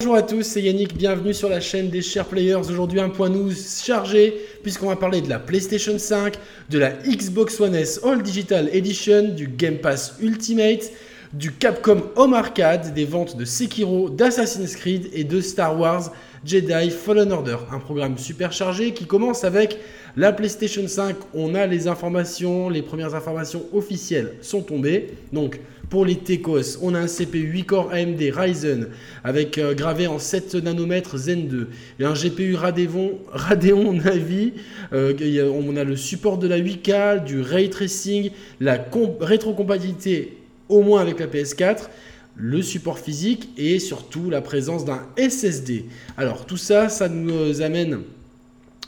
Bonjour 0.00 0.16
à 0.16 0.22
tous, 0.22 0.44
c'est 0.44 0.62
Yannick, 0.62 0.96
bienvenue 0.96 1.34
sur 1.34 1.50
la 1.50 1.60
chaîne 1.60 1.90
des 1.90 2.00
Share 2.00 2.24
Players. 2.24 2.70
Aujourd'hui 2.70 3.00
un 3.00 3.10
point 3.10 3.28
news 3.28 3.52
chargé 3.52 4.34
puisqu'on 4.62 4.86
va 4.86 4.96
parler 4.96 5.20
de 5.20 5.28
la 5.28 5.38
PlayStation 5.38 5.98
5, 5.98 6.36
de 6.70 6.78
la 6.78 6.92
Xbox 7.06 7.60
One 7.60 7.74
S 7.74 8.00
All 8.02 8.22
Digital 8.22 8.70
Edition, 8.72 9.34
du 9.36 9.46
Game 9.46 9.76
Pass 9.76 10.14
Ultimate, 10.22 10.90
du 11.34 11.52
Capcom 11.52 12.02
Home 12.16 12.32
Arcade, 12.32 12.94
des 12.94 13.04
ventes 13.04 13.36
de 13.36 13.44
Sekiro, 13.44 14.08
d'Assassin's 14.08 14.74
Creed 14.74 15.10
et 15.12 15.24
de 15.24 15.42
Star 15.42 15.78
Wars 15.78 16.10
Jedi 16.46 16.88
Fallen 16.88 17.30
Order. 17.30 17.58
Un 17.70 17.78
programme 17.78 18.16
super 18.16 18.52
chargé 18.52 18.94
qui 18.94 19.04
commence 19.04 19.44
avec 19.44 19.78
la 20.16 20.32
PlayStation 20.32 20.86
5. 20.86 21.16
On 21.34 21.54
a 21.54 21.66
les 21.66 21.88
informations, 21.88 22.68
les 22.68 22.82
premières 22.82 23.14
informations 23.14 23.64
officielles 23.72 24.34
sont 24.42 24.62
tombées. 24.62 25.14
Donc 25.32 25.60
pour 25.88 26.04
les 26.04 26.16
Tecos, 26.16 26.78
on 26.82 26.94
a 26.94 27.00
un 27.00 27.06
CPU 27.06 27.40
8 27.40 27.64
core 27.64 27.92
AMD 27.92 28.20
Ryzen 28.32 28.88
avec 29.24 29.58
euh, 29.58 29.74
gravé 29.74 30.06
en 30.06 30.20
7 30.20 30.54
nanomètres 30.54 31.16
Zen 31.16 31.48
2 31.48 31.68
et 31.98 32.04
un 32.04 32.14
GPU 32.14 32.54
Radeon, 32.54 33.18
Radeon 33.32 33.94
Navi. 33.94 34.52
Euh, 34.92 35.50
on 35.52 35.76
a 35.76 35.84
le 35.84 35.96
support 35.96 36.38
de 36.38 36.46
la 36.46 36.60
8K, 36.60 37.24
du 37.24 37.40
ray 37.40 37.70
tracing, 37.70 38.30
la 38.60 38.78
rétrocompatibilité 39.20 40.38
au 40.68 40.82
moins 40.82 41.00
avec 41.00 41.18
la 41.18 41.26
PS4 41.26 41.88
le 42.36 42.62
support 42.62 42.98
physique 42.98 43.50
et 43.58 43.78
surtout 43.78 44.30
la 44.30 44.40
présence 44.40 44.84
d'un 44.84 45.02
SSD. 45.16 45.86
Alors 46.16 46.46
tout 46.46 46.56
ça, 46.56 46.88
ça 46.88 47.08
nous 47.08 47.60
amène, 47.60 48.00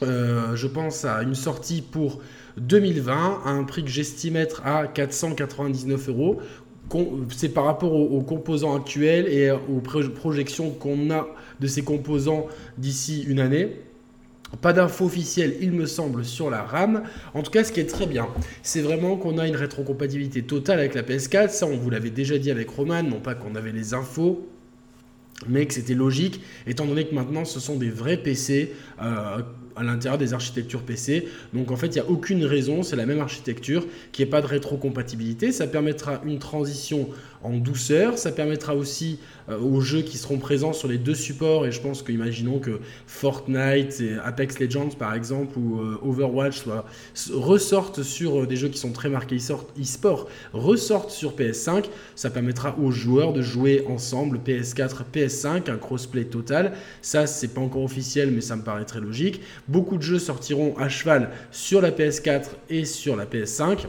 euh, 0.02 0.56
je 0.56 0.66
pense, 0.66 1.04
à 1.04 1.22
une 1.22 1.34
sortie 1.34 1.82
pour 1.82 2.20
2020 2.56 3.42
à 3.44 3.50
un 3.50 3.64
prix 3.64 3.82
que 3.84 3.90
j'estime 3.90 4.36
être 4.36 4.62
à 4.64 4.86
499 4.86 6.08
euros 6.08 6.40
c'est 7.30 7.48
par 7.48 7.64
rapport 7.64 7.94
aux, 7.94 8.20
composants 8.22 8.76
actuels 8.76 9.26
et 9.28 9.50
aux 9.50 9.80
projections 9.80 10.70
qu'on 10.70 11.10
a 11.10 11.26
de 11.60 11.66
ces 11.66 11.82
composants 11.82 12.48
d'ici 12.78 13.24
une 13.26 13.40
année. 13.40 13.80
Pas 14.60 14.74
d'infos 14.74 15.06
officielles, 15.06 15.56
il 15.62 15.72
me 15.72 15.86
semble, 15.86 16.26
sur 16.26 16.50
la 16.50 16.62
RAM. 16.62 17.04
En 17.32 17.42
tout 17.42 17.50
cas, 17.50 17.64
ce 17.64 17.72
qui 17.72 17.80
est 17.80 17.86
très 17.86 18.06
bien, 18.06 18.28
c'est 18.62 18.82
vraiment 18.82 19.16
qu'on 19.16 19.38
a 19.38 19.48
une 19.48 19.56
rétrocompatibilité 19.56 20.42
totale 20.42 20.78
avec 20.78 20.94
la 20.94 21.02
PS4. 21.02 21.48
Ça, 21.48 21.66
on 21.66 21.78
vous 21.78 21.88
l'avait 21.88 22.10
déjà 22.10 22.36
dit 22.36 22.50
avec 22.50 22.68
Roman, 22.68 23.02
non 23.02 23.20
pas 23.20 23.34
qu'on 23.34 23.54
avait 23.54 23.72
les 23.72 23.94
infos, 23.94 24.46
mais 25.48 25.64
que 25.64 25.72
c'était 25.72 25.94
logique, 25.94 26.42
étant 26.66 26.84
donné 26.84 27.06
que 27.06 27.14
maintenant, 27.14 27.46
ce 27.46 27.60
sont 27.60 27.76
des 27.76 27.88
vrais 27.88 28.18
PC. 28.18 28.74
Euh, 29.00 29.38
à 29.76 29.82
l'intérieur 29.82 30.18
des 30.18 30.34
architectures 30.34 30.82
PC. 30.82 31.28
Donc 31.52 31.70
en 31.70 31.76
fait, 31.76 31.88
il 31.88 31.94
n'y 31.94 32.00
a 32.00 32.08
aucune 32.08 32.44
raison, 32.44 32.82
c'est 32.82 32.96
la 32.96 33.06
même 33.06 33.20
architecture, 33.20 33.86
qui 34.12 34.22
n'y 34.22 34.28
ait 34.28 34.30
pas 34.30 34.40
de 34.40 34.46
rétrocompatibilité. 34.46 35.52
Ça 35.52 35.66
permettra 35.66 36.20
une 36.24 36.38
transition 36.38 37.08
en 37.42 37.56
douceur. 37.56 38.18
Ça 38.18 38.32
permettra 38.32 38.74
aussi 38.74 39.18
euh, 39.48 39.58
aux 39.58 39.80
jeux 39.80 40.02
qui 40.02 40.18
seront 40.18 40.38
présents 40.38 40.72
sur 40.72 40.88
les 40.88 40.98
deux 40.98 41.14
supports, 41.14 41.66
et 41.66 41.72
je 41.72 41.80
pense 41.80 42.02
que, 42.02 42.12
imaginons 42.12 42.58
que 42.58 42.80
Fortnite 43.06 44.00
et 44.00 44.14
Apex 44.24 44.58
Legends, 44.60 44.90
par 44.98 45.14
exemple, 45.14 45.58
ou 45.58 45.80
euh, 45.80 45.98
Overwatch 46.02 46.62
ressortent 47.32 48.02
sur 48.02 48.42
euh, 48.42 48.46
des 48.46 48.56
jeux 48.56 48.68
qui 48.68 48.78
sont 48.78 48.92
très 48.92 49.08
marqués 49.08 49.36
e-sport, 49.36 50.28
ressortent 50.52 51.10
sur 51.10 51.34
PS5. 51.34 51.86
Ça 52.14 52.30
permettra 52.30 52.78
aux 52.78 52.90
joueurs 52.90 53.32
de 53.32 53.42
jouer 53.42 53.84
ensemble 53.88 54.38
PS4, 54.38 55.02
PS5, 55.12 55.70
un 55.70 55.76
crossplay 55.76 56.24
total. 56.24 56.72
Ça, 57.00 57.26
c'est 57.26 57.48
pas 57.48 57.60
encore 57.60 57.82
officiel, 57.82 58.30
mais 58.30 58.40
ça 58.40 58.56
me 58.56 58.62
paraît 58.62 58.84
très 58.84 59.00
logique. 59.00 59.40
Beaucoup 59.68 59.96
de 59.96 60.02
jeux 60.02 60.18
sortiront 60.18 60.76
à 60.76 60.88
cheval 60.88 61.30
sur 61.50 61.80
la 61.80 61.90
PS4 61.90 62.46
et 62.68 62.84
sur 62.84 63.16
la 63.16 63.26
PS5 63.26 63.86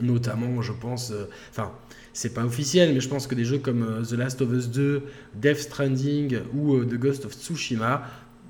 notamment, 0.00 0.62
je 0.62 0.72
pense, 0.72 1.12
enfin, 1.50 1.72
c'est 2.18 2.34
pas 2.34 2.44
officiel, 2.44 2.94
mais 2.94 3.00
je 3.00 3.08
pense 3.08 3.28
que 3.28 3.36
des 3.36 3.44
jeux 3.44 3.58
comme 3.58 3.84
euh, 3.84 4.02
The 4.02 4.14
Last 4.14 4.40
of 4.42 4.52
Us 4.52 4.68
2, 4.70 5.02
Death 5.36 5.58
Stranding 5.58 6.40
ou 6.52 6.74
euh, 6.74 6.84
The 6.84 6.94
Ghost 6.94 7.24
of 7.24 7.32
Tsushima 7.32 8.02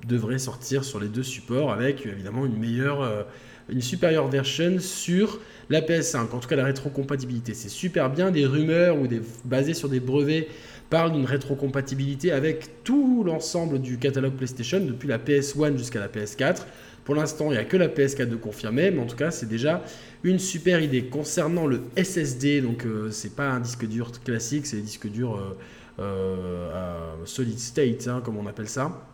devraient 0.07 0.39
sortir 0.39 0.85
sur 0.85 0.99
les 0.99 1.09
deux 1.09 1.23
supports 1.23 1.71
avec 1.71 2.07
évidemment 2.07 2.47
une 2.47 2.57
meilleure, 2.57 3.03
euh, 3.03 3.25
une 3.69 3.83
supérieure 3.83 4.27
version 4.29 4.79
sur 4.79 5.41
la 5.69 5.83
PS5. 5.83 6.31
En 6.33 6.39
tout 6.39 6.49
cas, 6.49 6.57
la 6.57 6.65
rétrocompatibilité, 6.65 7.53
c'est 7.53 7.69
super 7.69 8.09
bien. 8.09 8.31
Des 8.31 8.47
rumeurs 8.47 8.99
ou 8.99 9.07
des 9.07 9.21
basées 9.45 9.75
sur 9.75 9.91
des 9.91 10.01
brevets 10.01 10.49
parlent 10.91 11.13
d'une 11.13 11.27
rétrocompatibilité 11.27 12.33
avec 12.33 12.83
tout 12.85 13.23
l'ensemble 13.25 13.81
du 13.81 13.99
catalogue 13.99 14.35
PlayStation 14.35 14.81
depuis 14.81 15.09
la 15.09 15.19
PS1 15.19 15.77
jusqu'à 15.77 16.01
la 16.01 16.09
PS4. 16.09 16.63
Pour 17.05 17.15
l'instant, 17.15 17.47
il 17.47 17.53
n'y 17.53 17.59
a 17.59 17.65
que 17.65 17.77
la 17.77 17.89
PS4 17.89 18.29
de 18.29 18.37
confirmer, 18.37 18.91
mais 18.91 19.01
en 19.01 19.07
tout 19.07 19.17
cas, 19.17 19.31
c'est 19.31 19.49
déjà 19.49 19.83
une 20.25 20.39
super 20.39 20.81
idée. 20.81 21.05
Concernant 21.05 21.67
le 21.67 21.83
SSD, 21.97 22.61
donc 22.61 22.85
euh, 22.85 23.11
c'est 23.11 23.35
pas 23.35 23.49
un 23.49 23.61
disque 23.61 23.87
dur 23.87 24.13
classique, 24.25 24.67
c'est 24.67 24.79
un 24.79 24.83
disque 24.83 25.09
dur 25.09 25.37
euh, 25.37 25.57
euh, 26.01 27.15
solid 27.25 27.59
state, 27.59 28.09
hein, 28.09 28.21
comme 28.23 28.37
on 28.37 28.47
appelle 28.47 28.69
ça. 28.69 29.07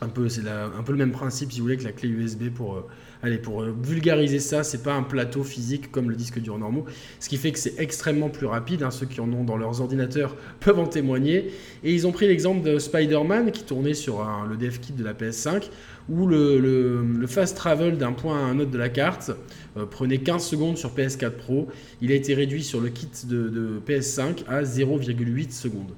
Un 0.00 0.08
peu, 0.08 0.28
c'est 0.28 0.46
un 0.46 0.82
peu 0.84 0.92
le 0.92 0.98
même 0.98 1.12
principe, 1.12 1.50
si 1.50 1.58
vous 1.58 1.64
voulez, 1.64 1.76
que 1.76 1.84
la 1.84 1.92
clé 1.92 2.08
USB 2.08 2.50
pour 2.50 2.86
Allez, 3.26 3.38
pour 3.38 3.62
euh, 3.62 3.74
vulgariser 3.82 4.38
ça, 4.38 4.62
c'est 4.62 4.84
pas 4.84 4.94
un 4.94 5.02
plateau 5.02 5.42
physique 5.42 5.90
comme 5.90 6.10
le 6.10 6.14
disque 6.14 6.38
dur 6.38 6.56
normaux, 6.60 6.84
ce 7.18 7.28
qui 7.28 7.38
fait 7.38 7.50
que 7.50 7.58
c'est 7.58 7.74
extrêmement 7.80 8.28
plus 8.28 8.46
rapide. 8.46 8.84
Hein. 8.84 8.92
ceux 8.92 9.06
qui 9.06 9.20
en 9.20 9.32
ont 9.32 9.42
dans 9.42 9.56
leurs 9.56 9.80
ordinateurs 9.80 10.36
peuvent 10.60 10.78
en 10.78 10.86
témoigner. 10.86 11.50
Et 11.82 11.92
ils 11.92 12.06
ont 12.06 12.12
pris 12.12 12.28
l'exemple 12.28 12.62
de 12.64 12.78
Spider-Man 12.78 13.50
qui 13.50 13.64
tournait 13.64 13.94
sur 13.94 14.24
le 14.48 14.56
dev 14.56 14.78
kit 14.78 14.92
de 14.92 15.02
la 15.02 15.12
PS5, 15.12 15.70
où 16.08 16.28
le, 16.28 17.26
fast 17.26 17.56
travel 17.56 17.98
d'un 17.98 18.12
point 18.12 18.38
à 18.38 18.42
un 18.42 18.60
autre 18.60 18.70
de 18.70 18.78
la 18.78 18.90
carte 18.90 19.32
euh, 19.76 19.86
prenait 19.86 20.18
15 20.18 20.44
secondes 20.44 20.78
sur 20.78 20.94
PS4 20.94 21.30
Pro. 21.30 21.66
Il 22.00 22.12
a 22.12 22.14
été 22.14 22.32
réduit 22.32 22.62
sur 22.62 22.80
le 22.80 22.90
kit 22.90 23.08
de, 23.24 23.82
PS5 23.84 24.44
à 24.46 24.62
0,8 24.62 25.50
secondes 25.50 25.94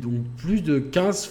donc 0.00 0.22
plus 0.36 0.62
de 0.62 0.78
15 0.78 1.28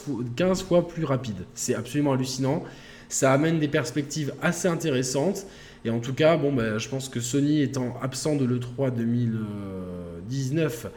fois 0.68 0.88
plus 0.88 1.06
rapide. 1.06 1.38
C'est 1.54 1.74
absolument 1.74 2.12
hallucinant. 2.12 2.66
Ça 3.10 3.34
amène 3.34 3.60
des 3.60 3.68
perspectives 3.68 4.34
assez 4.42 4.68
intéressantes. 4.68 5.46
Et 5.84 5.90
en 5.90 6.00
tout 6.00 6.14
cas, 6.14 6.38
bon, 6.38 6.54
bah, 6.54 6.78
je 6.78 6.88
pense 6.90 7.10
que 7.10 7.20
Sony 7.20 7.62
étant 7.62 7.98
absent 8.02 8.36
de 8.36 8.46
l'E3 8.46 8.94
2019 8.96 10.88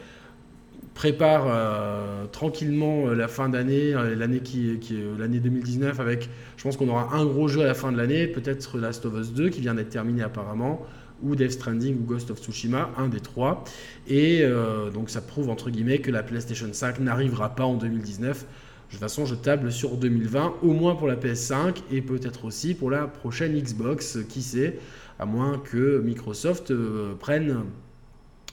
prépare 0.94 1.44
euh, 1.46 2.26
tranquillement 2.26 3.06
euh, 3.06 3.14
la 3.14 3.28
fin 3.28 3.48
d'année, 3.48 3.94
euh, 3.94 4.14
l'année 4.14 4.40
qui 4.40 4.70
est 4.70 5.18
l'année 5.18 5.40
2019 5.40 6.00
avec, 6.00 6.28
je 6.56 6.62
pense 6.62 6.76
qu'on 6.76 6.88
aura 6.88 7.14
un 7.14 7.24
gros 7.24 7.48
jeu 7.48 7.62
à 7.62 7.66
la 7.66 7.74
fin 7.74 7.92
de 7.92 7.96
l'année, 7.96 8.26
peut-être 8.26 8.78
Last 8.78 9.06
of 9.06 9.14
Us 9.14 9.32
2 9.32 9.48
qui 9.48 9.60
vient 9.60 9.74
d'être 9.74 9.88
terminé 9.88 10.22
apparemment, 10.22 10.84
ou 11.22 11.36
Death 11.36 11.52
Stranding 11.52 11.98
ou 11.98 12.04
Ghost 12.04 12.30
of 12.30 12.40
Tsushima, 12.40 12.90
un 12.98 13.08
des 13.08 13.20
trois. 13.20 13.64
Et 14.08 14.44
donc 14.92 15.08
ça 15.08 15.20
prouve 15.20 15.50
entre 15.50 15.70
guillemets 15.70 16.00
que 16.00 16.10
la 16.10 16.24
PlayStation 16.24 16.66
5 16.72 16.98
n'arrivera 16.98 17.54
pas 17.54 17.64
en 17.64 17.74
2019. 17.74 18.44
De 18.92 18.98
toute 18.98 19.08
façon, 19.08 19.24
je 19.24 19.34
table 19.34 19.72
sur 19.72 19.96
2020, 19.96 20.56
au 20.60 20.72
moins 20.74 20.94
pour 20.94 21.08
la 21.08 21.16
PS5 21.16 21.76
et 21.90 22.02
peut-être 22.02 22.44
aussi 22.44 22.74
pour 22.74 22.90
la 22.90 23.06
prochaine 23.06 23.58
Xbox, 23.58 24.18
qui 24.28 24.42
sait, 24.42 24.78
à 25.18 25.24
moins 25.24 25.58
que 25.58 25.98
Microsoft 26.00 26.70
euh, 26.72 27.14
prenne 27.14 27.64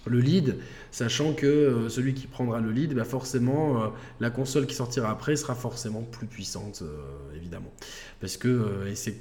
le 0.05 0.19
lead, 0.21 0.55
sachant 0.91 1.33
que 1.33 1.45
euh, 1.45 1.89
celui 1.89 2.13
qui 2.13 2.25
prendra 2.25 2.61
le 2.61 2.71
lead, 2.71 2.93
bah 2.93 3.03
forcément, 3.03 3.83
euh, 3.83 3.87
la 4.21 4.29
console 4.29 4.65
qui 4.65 4.75
sortira 4.75 5.11
après 5.11 5.35
sera 5.35 5.55
forcément 5.55 6.03
plus 6.03 6.25
puissante, 6.25 6.83
évidemment. 7.35 7.73
Parce 8.21 8.37
que, 8.37 8.87
et 8.87 8.95
c'est 8.95 9.17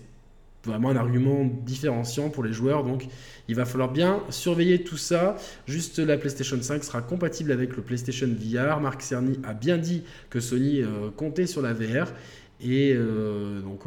vraiment 0.68 0.90
un 0.90 0.96
argument 0.96 1.44
différenciant 1.64 2.30
pour 2.30 2.44
les 2.44 2.52
joueurs. 2.52 2.84
Donc 2.84 3.06
il 3.48 3.54
va 3.54 3.64
falloir 3.64 3.90
bien 3.90 4.22
surveiller 4.30 4.84
tout 4.84 4.96
ça. 4.96 5.36
Juste 5.66 5.98
la 5.98 6.16
PlayStation 6.16 6.60
5 6.60 6.84
sera 6.84 7.02
compatible 7.02 7.50
avec 7.52 7.76
le 7.76 7.82
PlayStation 7.82 8.28
VR. 8.28 8.80
Marc 8.80 9.02
Cerny 9.02 9.38
a 9.42 9.54
bien 9.54 9.78
dit 9.78 10.04
que 10.30 10.40
Sony 10.40 10.82
euh, 10.82 11.10
comptait 11.16 11.46
sur 11.46 11.62
la 11.62 11.72
VR. 11.72 12.12
Et 12.60 12.92
euh, 12.92 13.60
donc, 13.60 13.82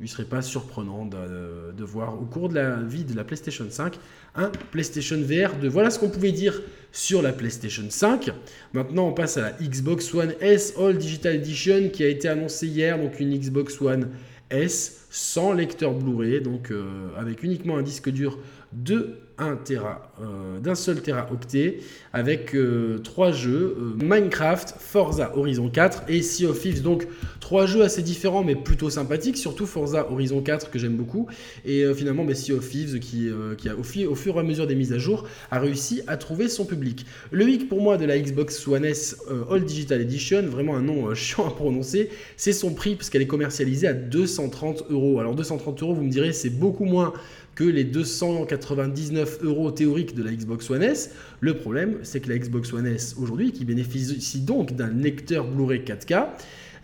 il 0.00 0.02
ne 0.02 0.08
serait 0.08 0.24
pas 0.24 0.42
surprenant 0.42 1.06
de, 1.06 1.72
de, 1.76 1.84
voir 1.84 2.20
au 2.20 2.24
cours 2.24 2.48
de 2.48 2.56
la 2.56 2.82
vie 2.82 3.04
de 3.04 3.14
la 3.14 3.22
PlayStation 3.22 3.64
5 3.68 4.00
un 4.34 4.50
PlayStation 4.72 5.16
VR 5.16 5.56
de 5.56 5.68
voilà 5.68 5.90
ce 5.90 6.00
qu'on 6.00 6.08
pouvait 6.08 6.32
dire 6.32 6.60
sur 6.90 7.22
la 7.22 7.32
PlayStation 7.32 7.84
5. 7.88 8.30
Maintenant, 8.72 9.08
on 9.08 9.12
passe 9.12 9.36
à 9.36 9.42
la 9.42 9.52
Xbox 9.52 10.12
One 10.12 10.34
S 10.40 10.74
All 10.76 10.98
Digital 10.98 11.36
Edition 11.36 11.88
qui 11.90 12.02
a 12.02 12.08
été 12.08 12.28
annoncée 12.28 12.66
hier, 12.66 12.98
donc 12.98 13.20
une 13.20 13.36
Xbox 13.36 13.80
One 13.80 14.08
S 14.50 15.06
sans 15.10 15.52
lecteur 15.52 15.92
Blu-ray, 15.92 16.40
donc 16.40 16.70
euh, 16.70 17.08
avec 17.16 17.42
uniquement 17.42 17.76
un 17.76 17.82
disque 17.82 18.10
dur 18.10 18.38
de 18.72 19.18
1 19.40 19.56
Tera, 19.56 20.12
euh, 20.22 20.60
d'un 20.60 20.74
seul 20.74 21.02
Teraoctet, 21.02 21.78
avec 22.12 22.54
euh, 22.54 22.98
trois 22.98 23.32
jeux 23.32 23.94
Minecraft, 24.00 24.74
Forza 24.78 25.32
Horizon 25.36 25.68
4 25.70 26.04
et 26.08 26.22
Sea 26.22 26.46
of 26.46 26.60
Thieves. 26.60 26.82
Donc 26.82 27.06
trois 27.40 27.66
jeux 27.66 27.82
assez 27.82 28.02
différents 28.02 28.44
mais 28.44 28.54
plutôt 28.54 28.90
sympathiques, 28.90 29.36
surtout 29.36 29.66
Forza 29.66 30.10
Horizon 30.10 30.42
4 30.42 30.70
que 30.70 30.78
j'aime 30.78 30.96
beaucoup. 30.96 31.26
Et 31.64 31.84
finalement, 31.94 32.24
bah, 32.24 32.34
Sea 32.34 32.52
of 32.52 32.68
Thieves 32.68 32.98
qui, 33.00 33.28
a, 33.28 33.74
au, 33.74 33.80
au, 34.10 34.14
fur 34.14 34.36
et 34.36 34.38
à 34.38 34.42
mesure 34.42 34.66
des 34.66 34.74
mises 34.74 34.92
à 34.92 34.98
jour, 34.98 35.26
a 35.50 35.58
réussi 35.58 36.02
à 36.06 36.16
trouver 36.16 36.48
son 36.48 36.66
public. 36.66 37.06
Le 37.30 37.48
hic 37.48 37.68
pour 37.68 37.80
moi 37.80 37.96
de 37.96 38.04
la 38.04 38.18
Xbox 38.18 38.68
One 38.68 38.84
S 38.84 39.16
All 39.50 39.64
Digital 39.64 40.00
Edition, 40.00 40.42
vraiment 40.42 40.76
un 40.76 40.82
nom 40.82 41.14
chiant 41.14 41.46
à 41.46 41.50
prononcer, 41.50 42.10
c'est 42.36 42.52
son 42.52 42.74
prix 42.74 42.94
parce 42.94 43.10
qu'elle 43.10 43.22
est 43.22 43.26
commercialisée 43.26 43.88
à 43.88 43.94
230 43.94 44.84
euros. 44.90 45.18
Alors 45.20 45.34
230 45.34 45.82
euros, 45.82 45.94
vous 45.94 46.02
me 46.02 46.10
direz, 46.10 46.32
c'est 46.32 46.50
beaucoup 46.50 46.84
moins 46.84 47.12
que 47.60 47.64
les 47.66 47.84
299 47.84 49.40
euros 49.42 49.70
théoriques 49.70 50.14
de 50.14 50.22
la 50.22 50.32
Xbox 50.32 50.70
One 50.70 50.82
S. 50.82 51.10
Le 51.40 51.52
problème, 51.52 51.98
c'est 52.04 52.20
que 52.20 52.30
la 52.30 52.38
Xbox 52.38 52.72
One 52.72 52.86
S 52.86 53.16
aujourd'hui, 53.20 53.52
qui 53.52 53.66
bénéficie 53.66 54.40
donc 54.40 54.74
d'un 54.76 54.88
lecteur 54.88 55.46
Blu-ray 55.46 55.80
4K, 55.80 56.28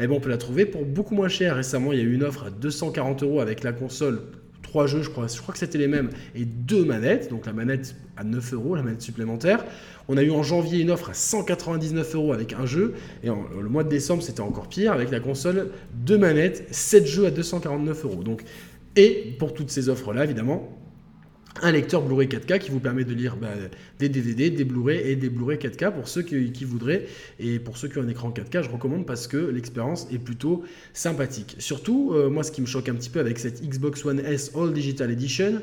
eh 0.01 0.07
ben, 0.07 0.13
on 0.13 0.21
peut 0.21 0.29
la 0.29 0.37
trouver 0.37 0.67
pour 0.67 0.85
beaucoup 0.85 1.15
moins 1.15 1.29
cher. 1.29 1.57
Récemment, 1.57 1.95
il 1.95 1.99
y 1.99 2.03
a 2.03 2.05
eu 2.05 2.13
une 2.13 2.25
offre 2.25 2.45
à 2.49 2.51
240 2.51 3.23
euros 3.23 3.41
avec 3.41 3.63
la 3.63 3.73
console 3.73 4.21
trois 4.63 4.87
jeux, 4.87 5.01
je 5.01 5.09
crois, 5.09 5.29
je 5.29 5.41
crois 5.41 5.53
que 5.53 5.59
c'était 5.59 5.79
les 5.79 5.87
mêmes, 5.87 6.11
et 6.35 6.45
deux 6.45 6.85
manettes, 6.85 7.31
donc 7.31 7.47
la 7.47 7.53
manette 7.53 7.95
à 8.17 8.25
9 8.25 8.53
euros, 8.53 8.75
la 8.75 8.83
manette 8.83 9.01
supplémentaire. 9.01 9.65
On 10.09 10.17
a 10.17 10.23
eu 10.23 10.31
en 10.31 10.43
janvier 10.43 10.81
une 10.81 10.91
offre 10.91 11.11
à 11.11 11.15
199 11.15 12.15
euros 12.17 12.33
avec 12.33 12.53
un 12.53 12.67
jeu, 12.67 12.95
et 13.23 13.29
le 13.29 13.69
mois 13.69 13.85
de 13.85 13.89
décembre 13.89 14.23
c'était 14.23 14.41
encore 14.41 14.69
pire, 14.69 14.93
avec 14.93 15.11
la 15.11 15.21
console, 15.21 15.71
deux 15.95 16.19
manettes, 16.19 16.67
7 16.73 17.07
jeux 17.07 17.27
à 17.27 17.31
249 17.31 18.05
euros. 18.05 18.23
Donc, 18.23 18.43
et 18.97 19.37
pour 19.39 19.55
toutes 19.55 19.71
ces 19.71 19.89
offres-là, 19.89 20.25
évidemment, 20.25 20.77
un 21.63 21.73
lecteur 21.73 22.03
Blu-ray 22.03 22.29
4K 22.29 22.59
qui 22.59 22.71
vous 22.71 22.81
permet 22.81 23.05
de 23.05 23.15
lire 23.15 23.37
bah, 23.37 23.49
des 23.99 24.09
DVD, 24.09 24.51
des 24.51 24.65
Blu-ray 24.65 24.99
et 24.99 25.17
des 25.17 25.31
Blu-ray 25.31 25.59
4K 25.59 25.93
pour 25.93 26.09
ceux 26.09 26.23
qui, 26.23 26.65
voudraient. 26.65 27.07
Et 27.39 27.59
pour 27.59 27.77
ceux 27.77 27.89
qui 27.89 27.99
ont 27.99 28.03
un 28.03 28.09
écran 28.09 28.31
4K, 28.31 28.65
je 28.65 28.71
recommande 28.71 29.07
parce 29.07 29.27
que 29.27 29.37
l'expérience 29.37 30.07
est 30.13 30.19
plutôt 30.19 30.65
sympathique. 30.93 31.57
Surtout, 31.59 32.13
euh, 32.15 32.29
moi, 32.29 32.43
ce 32.43 32.53
qui 32.53 32.61
me 32.61 32.67
choque 32.67 32.89
un 32.89 32.95
petit 32.95 33.11
peu 33.11 33.21
avec 33.21 33.39
cette 33.39 33.63
Xbox 33.63 34.05
One 34.05 34.21
S 34.21 34.53
All 34.55 34.73
Digital 34.73 35.11
Edition, 35.11 35.61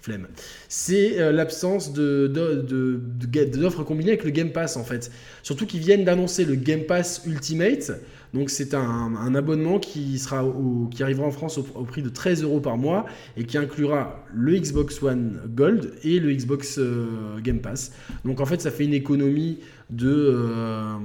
flemme. 0.00 0.28
C'est 0.68 1.20
euh, 1.20 1.32
l'absence 1.32 1.92
de, 1.92 2.26
d'offres 2.26 3.82
combinées 3.82 4.10
avec 4.10 4.24
le 4.24 4.30
Game 4.30 4.52
Pass 4.52 4.76
en 4.76 4.84
fait. 4.84 5.10
Surtout 5.42 5.66
qu'ils 5.66 5.80
viennent 5.80 6.04
d'annoncer 6.04 6.44
le 6.44 6.54
Game 6.54 6.84
Pass 6.84 7.22
Ultimate. 7.26 7.92
Donc 8.34 8.50
c'est 8.50 8.74
un, 8.74 9.34
abonnement 9.34 9.78
qui, 9.78 10.18
sera 10.18 10.44
qui 10.90 11.02
arrivera 11.02 11.26
en 11.26 11.30
France 11.30 11.56
au, 11.56 11.62
prix 11.62 12.02
de 12.02 12.10
13 12.10 12.42
euros 12.42 12.60
par 12.60 12.76
mois 12.76 13.06
et 13.38 13.44
qui 13.44 13.56
inclura 13.56 14.22
le 14.34 14.58
Xbox 14.58 15.02
One 15.02 15.40
Gold 15.48 15.92
et 16.04 16.20
le 16.20 16.32
Xbox 16.32 16.78
euh, 16.78 17.40
Game 17.40 17.60
Pass. 17.60 17.92
Donc 18.26 18.40
en 18.40 18.46
fait 18.46 18.60
ça 18.60 18.70
fait 18.70 18.84
une 18.84 18.94
économie 18.94 19.60
de... 19.90 20.10
Euh, 20.10 20.96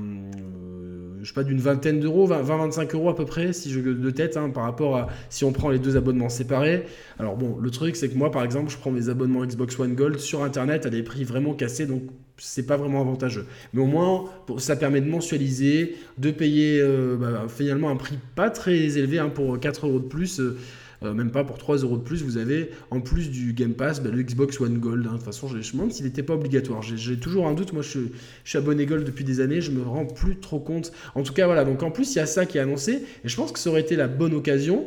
je 1.24 1.30
sais 1.30 1.34
pas, 1.34 1.44
d'une 1.44 1.60
vingtaine 1.60 2.00
d'euros, 2.00 2.28
20-25 2.28 2.94
euros 2.96 3.10
à 3.10 3.16
peu 3.16 3.26
près, 3.26 3.54
si 3.54 3.72
je 3.72 3.80
de 3.80 4.10
tête, 4.12 4.38
hein, 4.38 4.50
par 4.50 4.64
rapport 4.64 4.98
à 4.98 5.08
si 5.30 5.46
on 5.46 5.54
prend 5.54 5.70
les 5.70 5.80
deux 5.80 5.96
abonnements 5.98 6.30
séparés. 6.30 6.84
Alors 7.18 7.38
bon, 7.38 7.58
le 7.60 7.72
truc, 7.72 7.96
c'est 7.96 8.10
que 8.10 8.18
moi, 8.18 8.30
par 8.30 8.44
exemple, 8.44 8.72
je 8.72 8.78
prends 8.78 8.92
mes 8.92 9.10
abonnements 9.10 9.46
Xbox 9.46 9.80
One 9.80 9.96
Gold 9.96 10.20
sur 10.20 10.44
Internet 10.44 10.86
à 10.86 10.90
des 10.90 11.02
prix 11.02 11.24
vraiment 11.24 11.54
cassés, 11.54 11.86
donc 11.86 12.04
c'est 12.38 12.66
pas 12.66 12.78
vraiment 12.78 13.02
avantageux. 13.02 13.46
Mais 13.74 13.82
au 13.82 13.86
moins, 13.86 14.26
ça 14.58 14.76
permet 14.76 15.02
de 15.02 15.10
mensualiser, 15.10 15.96
de 16.18 16.32
payer 16.32 16.80
euh, 16.82 17.16
bah, 17.16 17.46
finalement 17.48 17.90
un 17.90 17.96
prix 17.96 18.18
pas 18.36 18.50
très 18.50 18.98
élevé 18.98 19.20
hein, 19.20 19.30
pour 19.30 19.60
4 19.60 19.88
euros 19.88 20.00
de 20.00 20.08
plus. 20.08 20.40
Euh, 20.40 20.58
euh, 21.04 21.14
même 21.14 21.32
pas 21.32 21.44
pour 21.44 21.58
3 21.58 21.78
euros 21.78 21.98
de 21.98 22.04
plus, 22.04 22.24
vous 22.24 22.38
avez 22.38 22.70
en 22.92 23.02
plus 23.02 23.30
du 23.30 23.54
Game 23.54 23.74
Pass 23.74 24.02
bah, 24.02 24.10
le 24.12 24.22
Xbox 24.22 24.60
One 24.60 24.78
Gold. 24.78 25.06
Hein. 25.06 25.12
De 25.12 25.16
toute 25.18 25.26
façon, 25.26 25.48
je, 25.48 25.56
me 25.56 25.72
demande 25.72 25.92
s'il 25.92 26.06
n'était 26.06 26.24
pas 26.24 26.34
obligatoire. 26.34 26.82
J'ai 26.82 27.18
toujours 27.18 27.48
un 27.48 27.54
doute. 27.54 27.74
Moi, 27.74 27.82
je, 27.82 28.00
suis 28.44 28.58
abonné 28.58 28.86
Gold 28.86 29.06
depuis 29.06 29.24
des 29.24 29.40
années. 29.40 29.62
Je 29.62 29.72
me 29.72 29.82
rends 29.84 30.06
plus 30.06 30.38
trop 30.38 30.60
compte. 30.60 30.92
En 31.16 31.24
tout 31.24 31.34
cas, 31.34 31.46
voilà. 31.46 31.66
Donc 31.66 31.84
en 31.84 31.92
plus, 31.92 32.14
il 32.16 32.18
y 32.18 32.22
a 32.22 32.26
ça 32.26 32.46
qui 32.46 32.58
est 32.58 32.62
annoncé. 32.62 33.04
Et 33.24 33.30
je 33.30 33.36
pense 33.36 33.52
que 33.52 33.60
ça 33.60 33.70
aurait 33.70 33.82
été 33.82 33.96
la 33.96 34.08
bonne 34.08 34.34
occasion 34.34 34.86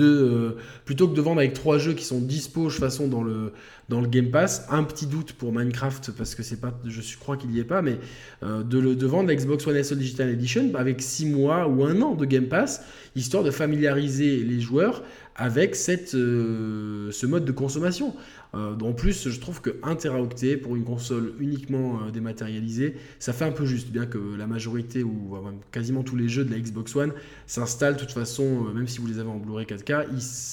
euh, 0.00 0.56
plutôt 0.84 1.06
que 1.06 1.14
de 1.14 1.20
vendre 1.20 1.38
avec 1.38 1.54
trois 1.54 1.78
jeux 1.78 1.92
qui 1.92 2.04
sont 2.04 2.20
dispo 2.20 2.66
de 2.66 2.72
façon 2.72 3.06
dans 3.06 3.22
le 3.22 3.52
dans 3.88 4.00
le 4.00 4.08
Game 4.08 4.30
Pass 4.30 4.66
un 4.70 4.82
petit 4.82 5.06
doute 5.06 5.34
pour 5.34 5.52
Minecraft 5.52 6.10
parce 6.18 6.34
que 6.34 6.42
c'est 6.42 6.60
pas 6.60 6.76
je 6.84 7.16
crois 7.16 7.36
qu'il 7.36 7.52
y 7.52 7.60
est 7.60 7.64
pas 7.64 7.80
mais 7.80 7.98
euh, 8.42 8.64
de, 8.64 8.78
le, 8.80 8.96
de 8.96 9.06
vendre 9.06 9.32
Xbox 9.32 9.66
One 9.68 9.76
S 9.76 9.92
Digital 9.92 10.30
Edition 10.30 10.72
avec 10.74 11.00
six 11.00 11.26
mois 11.26 11.68
ou 11.68 11.84
un 11.84 12.02
an 12.02 12.16
de 12.16 12.24
Game 12.24 12.46
Pass 12.46 12.82
histoire 13.14 13.44
de 13.44 13.52
familiariser 13.52 14.38
les 14.38 14.60
joueurs 14.60 15.04
avec 15.38 15.76
euh, 16.14 17.10
ce 17.12 17.26
mode 17.26 17.44
de 17.44 17.52
consommation. 17.52 18.14
Euh, 18.54 18.78
en 18.80 18.92
plus, 18.92 19.28
je 19.28 19.40
trouve 19.40 19.60
que 19.60 19.76
1 19.82 19.96
Teraoctet 19.96 20.56
pour 20.56 20.74
une 20.76 20.84
console 20.84 21.34
uniquement 21.38 22.00
euh, 22.00 22.10
dématérialisée, 22.10 22.96
ça 23.18 23.32
fait 23.32 23.44
un 23.44 23.52
peu 23.52 23.66
juste, 23.66 23.90
bien 23.90 24.06
que 24.06 24.18
la 24.36 24.46
majorité 24.46 25.02
ou 25.02 25.36
quasiment 25.70 26.02
tous 26.02 26.16
les 26.16 26.28
jeux 26.28 26.44
de 26.44 26.50
la 26.50 26.58
Xbox 26.58 26.96
One 26.96 27.12
s'installent 27.46 27.94
de 27.94 28.00
toute 28.00 28.12
façon, 28.12 28.64
même 28.74 28.88
si 28.88 29.00
vous 29.00 29.06
les 29.06 29.18
avez 29.18 29.28
en 29.28 29.36
Blu-ray 29.36 29.66
4K, 29.66 30.06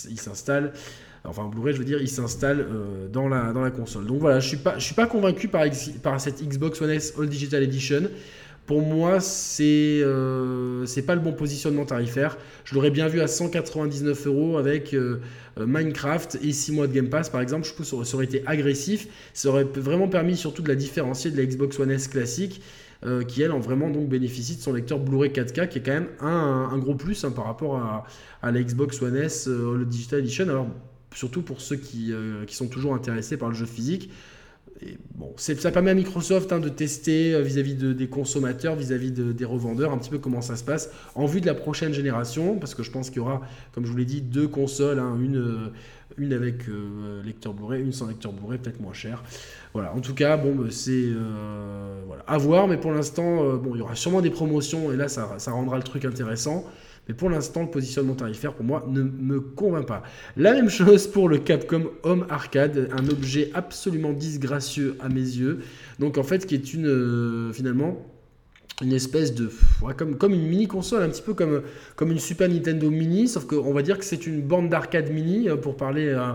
ils 0.10 0.20
s'installent 0.20 0.74
enfin 1.24 1.48
Blu-ray 1.48 1.74
je 1.74 1.80
veux 1.80 1.86
dire, 1.86 2.00
il 2.02 2.10
s'installe 2.10 2.68
dans, 3.12 3.28
la, 3.28 3.52
dans 3.52 3.62
la 3.62 3.72
console. 3.72 4.06
Donc 4.06 4.20
voilà, 4.20 4.40
je 4.40 4.48
suis 4.48 4.58
pas, 4.58 4.78
je 4.78 4.84
suis 4.84 4.94
pas 4.94 5.08
convaincu 5.08 5.48
par, 5.48 5.64
par 6.04 6.20
cette 6.22 6.44
Xbox 6.44 6.82
One 6.82 6.92
S 6.92 7.14
All 7.18 7.28
Digital 7.28 7.64
Edition. 7.64 8.04
Pour 8.66 8.82
moi, 8.82 9.20
c'est 9.20 10.02
euh, 10.04 10.86
pas 11.06 11.14
le 11.14 11.22
bon 11.22 11.34
positionnement 11.34 11.86
tarifaire. 11.86 12.38
Je 12.64 12.74
l'aurais 12.74 12.90
bien 12.90 13.08
vu 13.08 13.22
à 13.22 13.28
199 13.28 14.26
euros 14.26 14.58
avec 14.58 14.96
euh, 14.96 15.22
euh, 15.60 15.68
Minecraft 15.68 16.40
et 16.42 16.52
6 16.52 16.72
mois 16.72 16.88
de 16.88 16.94
Game 16.94 17.10
Pass, 17.10 17.30
par 17.30 17.42
exemple. 17.42 17.68
Je 17.68 17.74
pense 17.74 17.92
que 17.92 18.04
ça 18.04 18.16
aurait 18.16 18.26
été 18.26 18.42
agressif. 18.48 19.08
Ça 19.34 19.50
aurait 19.50 19.66
vraiment 19.66 20.08
permis 20.08 20.36
surtout 20.36 20.64
de 20.64 20.68
la 20.68 20.76
différencier 20.76 21.30
de 21.30 21.38
la 21.38 21.46
Xbox 21.46 21.80
One 21.80 21.92
S 21.92 22.08
classique. 22.08 22.62
Euh, 23.04 23.24
qui 23.24 23.42
elle 23.44 23.52
en 23.52 23.60
vraiment 23.60 23.90
donc 23.90 24.08
bénéficie 24.08 24.56
de 24.56 24.62
son 24.62 24.72
lecteur 24.72 25.00
Blu-ray 25.00 25.30
4K 25.30 25.68
qui 25.68 25.80
est 25.80 25.82
quand 25.82 25.92
même 25.92 26.08
un, 26.22 26.70
un 26.72 26.78
gros 26.78 26.96
plus 26.96 27.26
hein, 27.26 27.32
par 27.32 27.44
rapport 27.44 27.76
à, 27.76 28.06
à, 28.42 28.52
la 28.52 28.64
Xbox 28.64 29.02
One 29.02 29.18
S 29.18 29.48
le 29.48 29.84
Digital 29.86 30.20
Edition 30.20 30.46
alors 30.46 30.68
surtout 31.14 31.42
pour 31.42 31.60
ceux 31.60 31.76
qui, 31.76 32.14
qui 32.48 32.56
sont 32.56 32.68
toujours 32.68 32.96
intéressés 32.96 33.36
par 33.36 33.50
le 33.50 33.54
jeu 33.54 33.66
physique 33.66 34.10
bon, 35.16 35.34
ça 35.38 35.72
permet 35.72 35.92
à 35.92 35.94
Microsoft 35.94 36.52
hein, 36.52 36.60
de 36.60 36.70
tester 36.70 37.34
euh, 37.34 37.42
vis-à-vis 37.42 37.76
des 37.76 38.08
consommateurs, 38.08 38.76
vis-à-vis 38.76 39.12
des 39.12 39.46
revendeurs, 39.46 39.92
un 39.92 39.98
petit 39.98 40.10
peu 40.10 40.18
comment 40.18 40.42
ça 40.42 40.56
se 40.56 40.64
passe 40.64 40.92
en 41.16 41.26
vue 41.26 41.42
de 41.42 41.46
la 41.46 41.54
prochaine 41.54 41.94
génération, 41.94 42.58
parce 42.58 42.76
que 42.76 42.84
je 42.84 42.92
pense 42.92 43.10
qu'il 43.10 43.18
y 43.18 43.22
aura, 43.22 43.42
comme 43.74 43.86
je 43.86 43.92
vous 43.92 43.98
l'ai 43.98 44.06
dit, 44.06 44.22
deux 44.22 44.48
consoles, 44.48 45.00
hein, 45.00 45.18
une, 45.22 45.38
euh, 45.38 45.72
une 46.18 46.34
avec 46.34 46.68
euh, 46.68 47.24
lecteur 47.24 47.54
Blu-ray, 47.54 47.82
une 47.82 47.94
sans 47.94 48.08
lecteur 48.08 48.34
Blu-ray, 48.34 48.60
peut-être 48.60 48.82
moins 48.82 48.94
cher. 48.94 49.24
Voilà, 49.74 49.94
en 49.94 50.00
tout 50.00 50.14
cas, 50.14 50.38
bon, 50.38 50.56
bah, 50.56 50.68
c'est 50.70 51.10
voilà, 52.08 52.24
à 52.28 52.38
voir, 52.38 52.68
mais 52.68 52.78
pour 52.78 52.92
l'instant, 52.92 53.58
bon, 53.58 53.76
il 53.76 53.80
y 53.80 53.82
aura 53.82 53.96
sûrement 53.96 54.22
des 54.22 54.30
promotions, 54.30 54.92
et 54.94 54.96
là, 54.96 55.10
ça 55.10 55.52
rendra 55.52 55.76
le 55.76 55.84
truc 55.84 56.06
intéressant. 56.06 56.66
Mais 57.08 57.14
pour 57.14 57.30
l'instant, 57.30 57.62
le 57.62 57.70
positionnement 57.70 58.16
tarifaire, 58.16 58.54
pour 58.54 58.66
moi, 58.66 58.86
ne 58.88 59.04
me 59.04 59.40
convainc 59.40 59.86
pas. 59.86 60.04
La 60.38 60.54
même 60.54 60.70
chose 60.70 61.08
pour 61.08 61.30
le 61.30 61.38
Capcom 61.38 61.92
Home 62.04 62.26
Arcade, 62.30 62.90
un 62.92 63.08
objet 63.10 63.52
absolument 63.54 64.14
disgracieux 64.14 64.96
à 65.00 65.10
mes 65.10 65.20
yeux. 65.20 65.60
Donc 66.00 66.18
en 66.18 66.24
fait, 66.24 66.46
qui 66.46 66.56
est 66.56 66.74
une, 66.74 66.88
euh, 66.88 67.54
finalement, 67.54 68.06
une 68.82 68.94
espèce 68.94 69.34
de 69.34 69.50
comme, 69.98 70.18
comme 70.18 70.34
une 70.34 70.48
mini 70.48 70.68
console 70.68 71.04
un 71.04 71.10
petit 71.10 71.22
peu 71.22 71.34
comme, 71.34 71.62
comme 71.96 72.12
une 72.12 72.20
Super 72.20 72.50
Nintendo 72.50 72.90
mini 72.90 73.28
sauf 73.28 73.46
qu'on 73.46 73.74
va 73.74 73.82
dire 73.82 73.98
que 73.98 74.04
c'est 74.04 74.28
une 74.28 74.42
bande 74.42 74.70
d'arcade 74.70 75.12
mini 75.12 75.48
euh, 75.48 75.56
pour 75.56 75.78
parler 75.78 76.08
euh, 76.08 76.34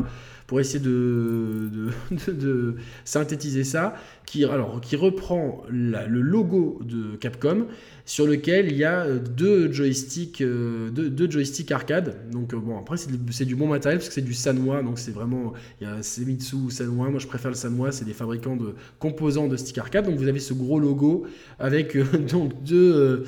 pour 0.51 0.59
essayer 0.59 0.81
de, 0.85 2.75
synthétiser 3.05 3.63
ça 3.63 3.95
qui, 4.27 4.45
reprend 4.45 5.63
le 5.69 6.21
logo 6.21 6.81
de 6.83 7.15
Capcom 7.15 7.69
sur 8.05 8.27
lequel 8.27 8.67
il 8.67 8.77
y 8.77 8.83
a 8.83 9.05
euh, 9.05 9.21
deux 9.21 9.71
joysticks, 9.71 10.41
euh, 10.41 10.91
deux, 10.91 11.31
joysticks 11.31 11.71
arcade. 11.71 12.17
Donc 12.33 12.53
euh, 12.53 12.57
bon, 12.57 12.77
après 12.77 12.97
c'est 12.97 13.45
du 13.45 13.55
bon 13.55 13.69
matériel 13.69 14.01
parce 14.01 14.09
que 14.09 14.15
c'est 14.15 14.21
du 14.21 14.35
Sanwa, 14.35 14.83
donc 14.83 14.99
c'est 14.99 15.13
vraiment 15.13 15.53
il 15.81 15.87
y 15.87 15.91
a 15.91 16.03
Semitsu 16.03 16.57
ou 16.57 16.71
Sanwa. 16.71 17.11
Moi 17.11 17.21
je 17.21 17.29
préfère 17.29 17.53
le 17.53 17.57
Sanwa, 17.57 17.93
c'est 17.93 18.05
des 18.05 18.13
fabricants 18.13 18.57
de 18.57 18.75
composants 18.99 19.47
de 19.47 19.57
stick 19.57 19.79
arcade. 19.79 20.07
Donc 20.07 20.17
vous 20.17 20.27
avez 20.27 20.41
ce 20.41 20.53
gros 20.55 20.81
logo 20.81 21.29
avec 21.61 21.97
donc 22.33 22.61
deux 22.65 23.25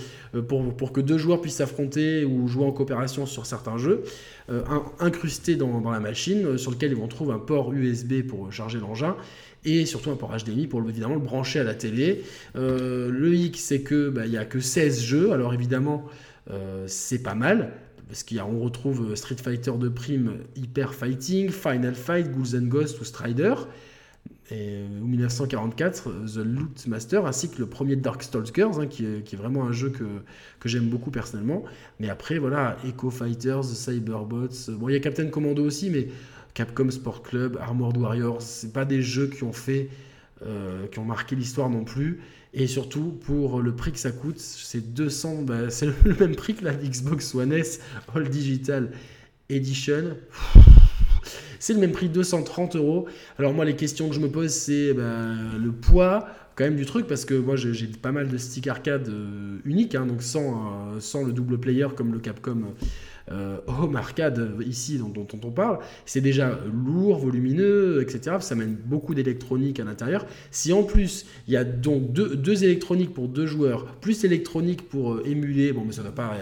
pour, 0.49 0.93
que 0.93 1.01
deux 1.01 1.19
joueurs 1.19 1.41
puissent 1.41 1.57
s'affronter 1.57 2.25
ou 2.25 2.49
jouer 2.49 2.65
en 2.65 2.73
coopération 2.73 3.25
sur 3.25 3.47
certains 3.47 3.79
jeux, 3.79 4.03
incrustés 4.99 5.57
dans, 5.57 5.81
dans, 5.81 5.91
la 5.91 6.01
machine, 6.01 6.59
sur 6.59 6.71
lequel 6.71 6.93
ils 6.93 6.97
vont 6.97 7.09
trouver 7.09 7.33
un 7.33 7.39
port 7.39 7.73
USB 7.73 8.23
pour 8.27 8.53
charger 8.53 8.79
l'engin 8.79 9.17
et 9.65 9.87
surtout 9.87 10.11
un 10.11 10.17
port 10.17 10.35
HDMI 10.37 10.67
pour 10.67 10.87
évidemment 10.89 11.15
le 11.15 11.21
brancher 11.21 11.61
à 11.61 11.65
la 11.65 11.75
télé. 11.75 12.25
Euh, 12.57 13.11
le 13.11 13.35
hic, 13.35 13.59
c'est 13.59 13.83
que 13.83 14.09
bah, 14.09 14.27
il 14.27 14.37
a 14.37 14.45
que 14.45 14.61
16 14.61 15.03
jeux, 15.03 15.33
alors 15.33 15.55
évidemment, 15.55 16.05
euh, 16.51 16.85
c'est 16.87 17.23
pas 17.23 17.35
mal. 17.35 17.73
Parce 18.09 18.25
qu'on 18.25 18.59
retrouve 18.61 19.15
Street 19.15 19.37
Fighter 19.43 19.73
de 19.79 19.89
prime, 19.89 20.39
Hyper 20.57 20.93
Fighting, 20.93 21.51
Final 21.51 21.95
Fight, 21.95 22.31
Ghouls 22.31 22.57
and 22.57 22.67
Ghosts 22.67 23.01
ou 23.01 23.05
Strider. 23.05 23.55
Et, 24.53 24.83
ou 25.01 25.07
1944, 25.07 26.11
The 26.35 26.37
Loot 26.37 26.87
Master, 26.87 27.27
ainsi 27.27 27.51
que 27.51 27.59
le 27.59 27.67
premier 27.67 27.97
Darkstalkers, 27.97 28.79
hein, 28.79 28.87
qui, 28.87 29.05
est, 29.05 29.37
vraiment 29.37 29.65
un 29.65 29.73
jeu 29.73 29.91
que, 29.91 30.05
que 30.61 30.69
j'aime 30.69 30.89
beaucoup 30.89 31.11
personnellement. 31.11 31.65
Mais 32.01 32.11
après, 32.11 32.39
voilà, 32.39 32.77
Echo 32.87 33.11
Fighters, 33.11 33.65
Cyberbots, 33.65 34.71
bon, 34.71 34.89
il 34.89 34.93
y 34.93 34.97
a 34.97 35.01
Captain 35.01 35.29
Commando 35.29 35.65
aussi, 35.65 35.91
mais 35.91 36.09
Capcom 36.55 36.91
Sport 36.91 37.23
Club, 37.23 37.59
Armored 37.61 37.97
Warriors, 37.97 38.43
c'est 38.43 38.73
pas 38.73 38.85
des 38.85 39.03
jeux 39.03 39.29
qui 39.29 39.43
ont 39.45 39.53
fait, 39.53 39.89
euh, 40.45 40.87
qui 40.89 40.99
ont 40.99 41.05
marqué 41.05 41.35
l'histoire 41.35 41.71
non 41.71 41.85
plus. 41.85 42.21
Et 42.55 42.67
surtout, 42.67 43.19
pour 43.25 43.63
le 43.63 43.75
prix 43.75 43.93
que 43.93 43.99
ça 43.99 44.13
coûte, 44.13 44.39
c'est 44.39 44.93
200, 44.93 45.43
bah, 45.43 45.71
c'est 45.71 45.87
le 46.05 46.15
même 46.15 46.37
prix 46.37 46.55
que 46.55 46.65
la 46.65 46.75
Xbox 46.75 47.35
One 47.35 47.53
S 47.53 47.81
All 48.15 48.29
Digital 48.29 48.91
Edition. 49.49 50.17
C'est 51.63 51.75
le 51.75 51.79
même 51.79 51.93
prix, 51.93 52.09
230 52.09 52.75
euros. 52.75 53.07
Alors 53.39 53.55
moi, 53.55 53.65
les 53.65 53.77
questions 53.77 54.09
que 54.09 54.17
je 54.17 54.21
me 54.21 54.29
pose, 54.29 54.51
c'est 54.51 54.95
bah, 54.95 55.29
le 55.63 55.71
poids 55.71 56.27
quand 56.57 56.65
même 56.65 56.75
du 56.75 56.87
truc, 56.87 57.07
parce 57.07 57.25
que 57.25 57.35
moi, 57.35 57.55
j'ai 57.55 57.87
pas 57.87 58.11
mal 58.11 58.29
de 58.29 58.37
stick 58.37 58.67
arcade 58.67 59.09
euh, 59.09 59.59
uniques, 59.65 59.95
hein, 59.95 60.05
donc 60.05 60.23
sans, 60.23 60.43
euh, 60.43 60.99
sans 60.99 61.23
le 61.23 61.33
double 61.33 61.59
player 61.59 61.87
comme 61.97 62.13
le 62.13 62.19
Capcom 62.19 62.75
home 63.69 63.97
arcade 63.97 64.57
ici 64.67 64.99
dont, 64.99 65.27
on 65.33 65.51
parle, 65.53 65.79
c'est 66.05 66.21
déjà 66.21 66.59
lourd, 66.85 67.19
volumineux, 67.19 68.03
etc. 68.03 68.37
Ça 68.41 68.57
mène 68.57 68.75
beaucoup 68.75 69.15
d'électronique 69.15 69.79
à 69.79 69.85
l'intérieur. 69.85 70.27
Si 70.51 70.73
en 70.73 70.83
plus 70.83 71.25
il 71.47 71.55
y 71.55 71.57
a 71.57 71.65
donc 71.65 72.13
deux, 72.13 72.65
électroniques 72.65 73.15
pour 73.15 73.29
deux 73.29 73.47
joueurs, 73.47 73.87
plus 74.01 74.25
électronique 74.25 74.87
pour 74.89 75.25
émuler, 75.25 75.73
bon 75.73 75.85
mais 75.87 75.93
ça 75.93 76.03
va 76.03 76.11
pas 76.11 76.37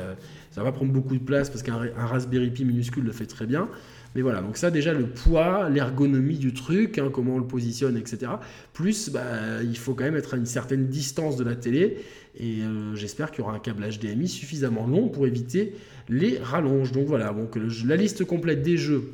ça 0.50 0.64
va 0.64 0.72
prendre 0.72 0.90
beaucoup 0.90 1.14
de 1.14 1.22
place 1.22 1.48
parce 1.48 1.62
qu'un 1.62 1.78
Raspberry 1.96 2.50
Pi 2.50 2.64
minuscule 2.64 3.04
le 3.04 3.12
fait 3.12 3.26
très 3.26 3.46
bien. 3.46 3.68
Mais 4.14 4.22
voilà, 4.22 4.40
donc 4.40 4.56
ça 4.56 4.70
déjà 4.70 4.92
le 4.92 5.06
poids, 5.06 5.68
l'ergonomie 5.68 6.38
du 6.38 6.52
truc, 6.52 6.98
hein, 6.98 7.10
comment 7.12 7.36
on 7.36 7.38
le 7.38 7.46
positionne, 7.46 7.96
etc. 7.96 8.32
Plus, 8.72 9.10
bah, 9.10 9.62
il 9.62 9.76
faut 9.78 9.94
quand 9.94 10.04
même 10.04 10.16
être 10.16 10.34
à 10.34 10.36
une 10.36 10.46
certaine 10.46 10.88
distance 10.88 11.36
de 11.36 11.44
la 11.44 11.54
télé. 11.54 11.98
Et 12.38 12.62
euh, 12.62 12.94
j'espère 12.96 13.30
qu'il 13.30 13.40
y 13.40 13.42
aura 13.42 13.54
un 13.54 13.60
câble 13.60 13.84
HDMI 13.88 14.28
suffisamment 14.28 14.86
long 14.86 15.08
pour 15.08 15.26
éviter 15.26 15.74
les 16.08 16.38
rallonges. 16.38 16.92
Donc 16.92 17.06
voilà, 17.06 17.32
donc 17.32 17.56
la 17.84 17.96
liste 17.96 18.24
complète 18.24 18.62
des 18.62 18.76
jeux 18.76 19.12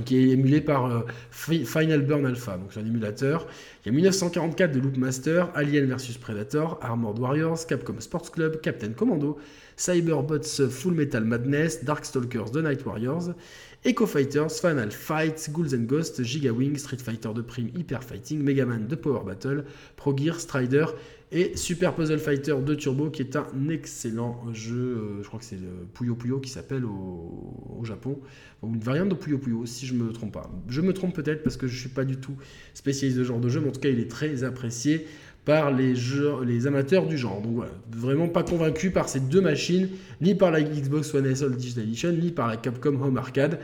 qui 0.00 0.16
est 0.16 0.30
émulé 0.30 0.62
par 0.62 0.86
euh, 0.86 1.00
Final 1.30 2.02
Burn 2.02 2.24
Alpha, 2.24 2.56
donc 2.56 2.68
c'est 2.72 2.80
un 2.80 2.86
émulateur. 2.86 3.46
Il 3.84 3.88
y 3.88 3.90
a 3.90 3.92
1944 3.92 4.72
de 4.72 4.80
Loopmaster, 4.80 5.50
Alien 5.54 5.86
vs 5.86 6.16
Predator, 6.18 6.78
Armored 6.80 7.18
Warriors, 7.18 7.66
Capcom 7.66 8.00
Sports 8.00 8.30
Club, 8.30 8.60
Captain 8.62 8.92
Commando, 8.92 9.38
Cyberbots 9.76 10.68
Full 10.70 10.94
Metal 10.94 11.24
Madness, 11.24 11.84
Darkstalkers 11.84 12.52
The 12.52 12.58
Night 12.58 12.86
Warriors, 12.86 13.34
Echo 13.84 14.06
Fighters, 14.06 14.60
Final 14.60 14.92
Fight, 14.92 15.50
Ghouls 15.50 15.74
and 15.74 15.86
Ghosts, 15.86 16.22
Giga 16.22 16.50
Wing, 16.50 16.76
Street 16.76 17.00
Fighter 17.00 17.34
de 17.34 17.42
Prime 17.42 17.68
Hyper 17.76 18.04
Fighting, 18.04 18.40
Mega 18.40 18.64
Man 18.64 18.86
de 18.86 18.94
Power 18.94 19.24
Battle, 19.24 19.64
Pro 19.96 20.16
Gear, 20.16 20.38
Strider 20.38 20.86
et 21.32 21.56
Super 21.56 21.92
Puzzle 21.92 22.20
Fighter 22.20 22.54
de 22.64 22.74
Turbo 22.76 23.10
qui 23.10 23.22
est 23.22 23.34
un 23.34 23.68
excellent 23.70 24.44
jeu, 24.52 24.76
euh, 24.76 25.22
je 25.22 25.26
crois 25.26 25.40
que 25.40 25.44
c'est 25.44 25.56
le 25.56 25.86
Puyo 25.94 26.14
Puyo 26.14 26.38
qui 26.38 26.50
s'appelle 26.50 26.84
au, 26.84 27.82
Japon, 27.82 28.20
une 28.62 28.78
variante 28.78 29.08
de 29.08 29.14
Puyo 29.14 29.38
Puyo 29.38 29.66
si 29.66 29.86
je 29.86 29.94
me 29.94 30.12
trompe 30.12 30.34
pas. 30.34 30.48
Je 30.68 30.80
me 30.80 30.92
trompe 30.92 31.16
peut-être 31.16 31.42
parce 31.42 31.56
que 31.56 31.66
je 31.66 31.76
suis 31.76 31.88
pas 31.88 32.04
du 32.04 32.18
tout 32.18 32.36
spécialiste 32.74 33.18
de 33.18 33.24
ce 33.24 33.28
genre 33.28 33.40
de 33.40 33.48
jeu, 33.48 33.60
mais 33.60 33.70
en 33.70 33.72
tout 33.72 33.80
cas 33.80 33.88
il 33.88 33.98
est 33.98 34.10
très 34.10 34.44
apprécié 34.44 35.08
par 35.44 35.72
les, 35.72 36.66
amateurs 36.66 37.06
du 37.06 37.18
genre. 37.18 37.40
Donc 37.40 37.54
voilà, 37.54 37.72
vraiment 37.90 38.28
pas 38.28 38.42
convaincu 38.42 38.90
par 38.90 39.08
ces 39.08 39.20
deux 39.20 39.40
machines, 39.40 39.88
ni 40.20 40.34
par 40.34 40.50
la 40.50 40.62
Xbox 40.62 41.14
One 41.14 41.26
S 41.26 41.42
All 41.42 41.56
Digital 41.56 41.84
Edition, 41.84 42.12
ni 42.12 42.30
par 42.30 42.48
la 42.48 42.56
Capcom 42.56 43.00
Home 43.02 43.16
Arcade. 43.16 43.58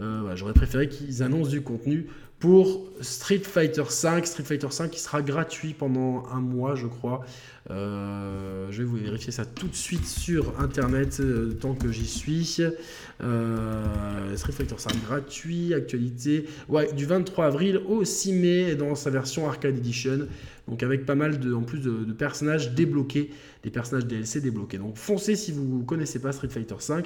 Euh, 0.00 0.36
J'aurais 0.36 0.54
préféré 0.54 0.88
qu'ils 0.88 1.22
annoncent 1.22 1.50
du 1.50 1.62
contenu 1.62 2.06
pour 2.38 2.86
Street 3.00 3.40
Fighter 3.40 3.82
V. 3.82 4.24
Street 4.24 4.44
Fighter 4.44 4.68
V 4.68 4.88
qui 4.90 5.00
sera 5.00 5.22
gratuit 5.22 5.74
pendant 5.74 6.24
un 6.32 6.40
mois, 6.40 6.76
je 6.76 6.86
crois. 6.86 7.24
Euh, 7.70 8.68
je 8.70 8.78
vais 8.78 8.84
vous 8.84 8.96
vérifier 8.96 9.32
ça 9.32 9.44
tout 9.44 9.66
de 9.66 9.74
suite 9.74 10.06
sur 10.06 10.58
internet 10.60 11.18
euh, 11.20 11.52
tant 11.60 11.74
que 11.74 11.90
j'y 11.90 12.06
suis. 12.06 12.60
Street 13.16 14.52
Fighter 14.52 14.76
V 14.76 15.00
gratuit, 15.04 15.74
actualité. 15.74 16.46
Ouais, 16.68 16.92
du 16.92 17.06
23 17.06 17.46
avril 17.46 17.80
au 17.88 18.04
6 18.04 18.32
mai 18.32 18.76
dans 18.76 18.94
sa 18.94 19.10
version 19.10 19.48
Arcade 19.48 19.76
Edition. 19.76 20.28
Donc 20.68 20.82
avec 20.84 21.06
pas 21.06 21.16
mal 21.16 21.40
de, 21.40 21.52
en 21.52 21.62
plus 21.62 21.80
de, 21.80 22.04
de 22.04 22.12
personnages 22.12 22.72
débloqués, 22.72 23.30
des 23.64 23.70
personnages 23.70 24.06
DLC 24.06 24.40
débloqués. 24.40 24.78
Donc 24.78 24.96
foncez 24.96 25.34
si 25.34 25.50
vous 25.50 25.64
ne 25.78 25.84
connaissez 25.84 26.20
pas 26.20 26.30
Street 26.30 26.50
Fighter 26.50 26.76
V 26.88 27.02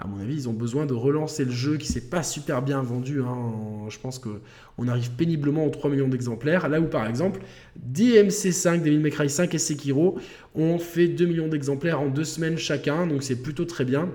à 0.00 0.06
mon 0.06 0.18
avis, 0.18 0.34
ils 0.34 0.48
ont 0.48 0.54
besoin 0.54 0.86
de 0.86 0.94
relancer 0.94 1.44
le 1.44 1.50
jeu 1.50 1.76
qui 1.76 1.86
s'est 1.86 2.08
pas 2.08 2.22
super 2.22 2.62
bien 2.62 2.82
vendu. 2.82 3.20
Hein. 3.20 3.52
Je 3.90 3.98
pense 3.98 4.18
qu'on 4.18 4.88
arrive 4.88 5.10
péniblement 5.10 5.66
aux 5.66 5.70
3 5.70 5.90
millions 5.90 6.08
d'exemplaires. 6.08 6.68
Là 6.70 6.80
où, 6.80 6.86
par 6.86 7.06
exemple, 7.06 7.40
DMC5, 7.92 8.82
Devil 8.82 8.98
May 9.00 9.10
Cry 9.10 9.28
5 9.28 9.54
et 9.54 9.58
Sekiro 9.58 10.18
ont 10.54 10.78
fait 10.78 11.06
2 11.08 11.26
millions 11.26 11.48
d'exemplaires 11.48 12.00
en 12.00 12.08
deux 12.08 12.24
semaines 12.24 12.56
chacun. 12.56 13.06
Donc 13.06 13.22
c'est 13.22 13.42
plutôt 13.42 13.66
très 13.66 13.84
bien. 13.84 14.08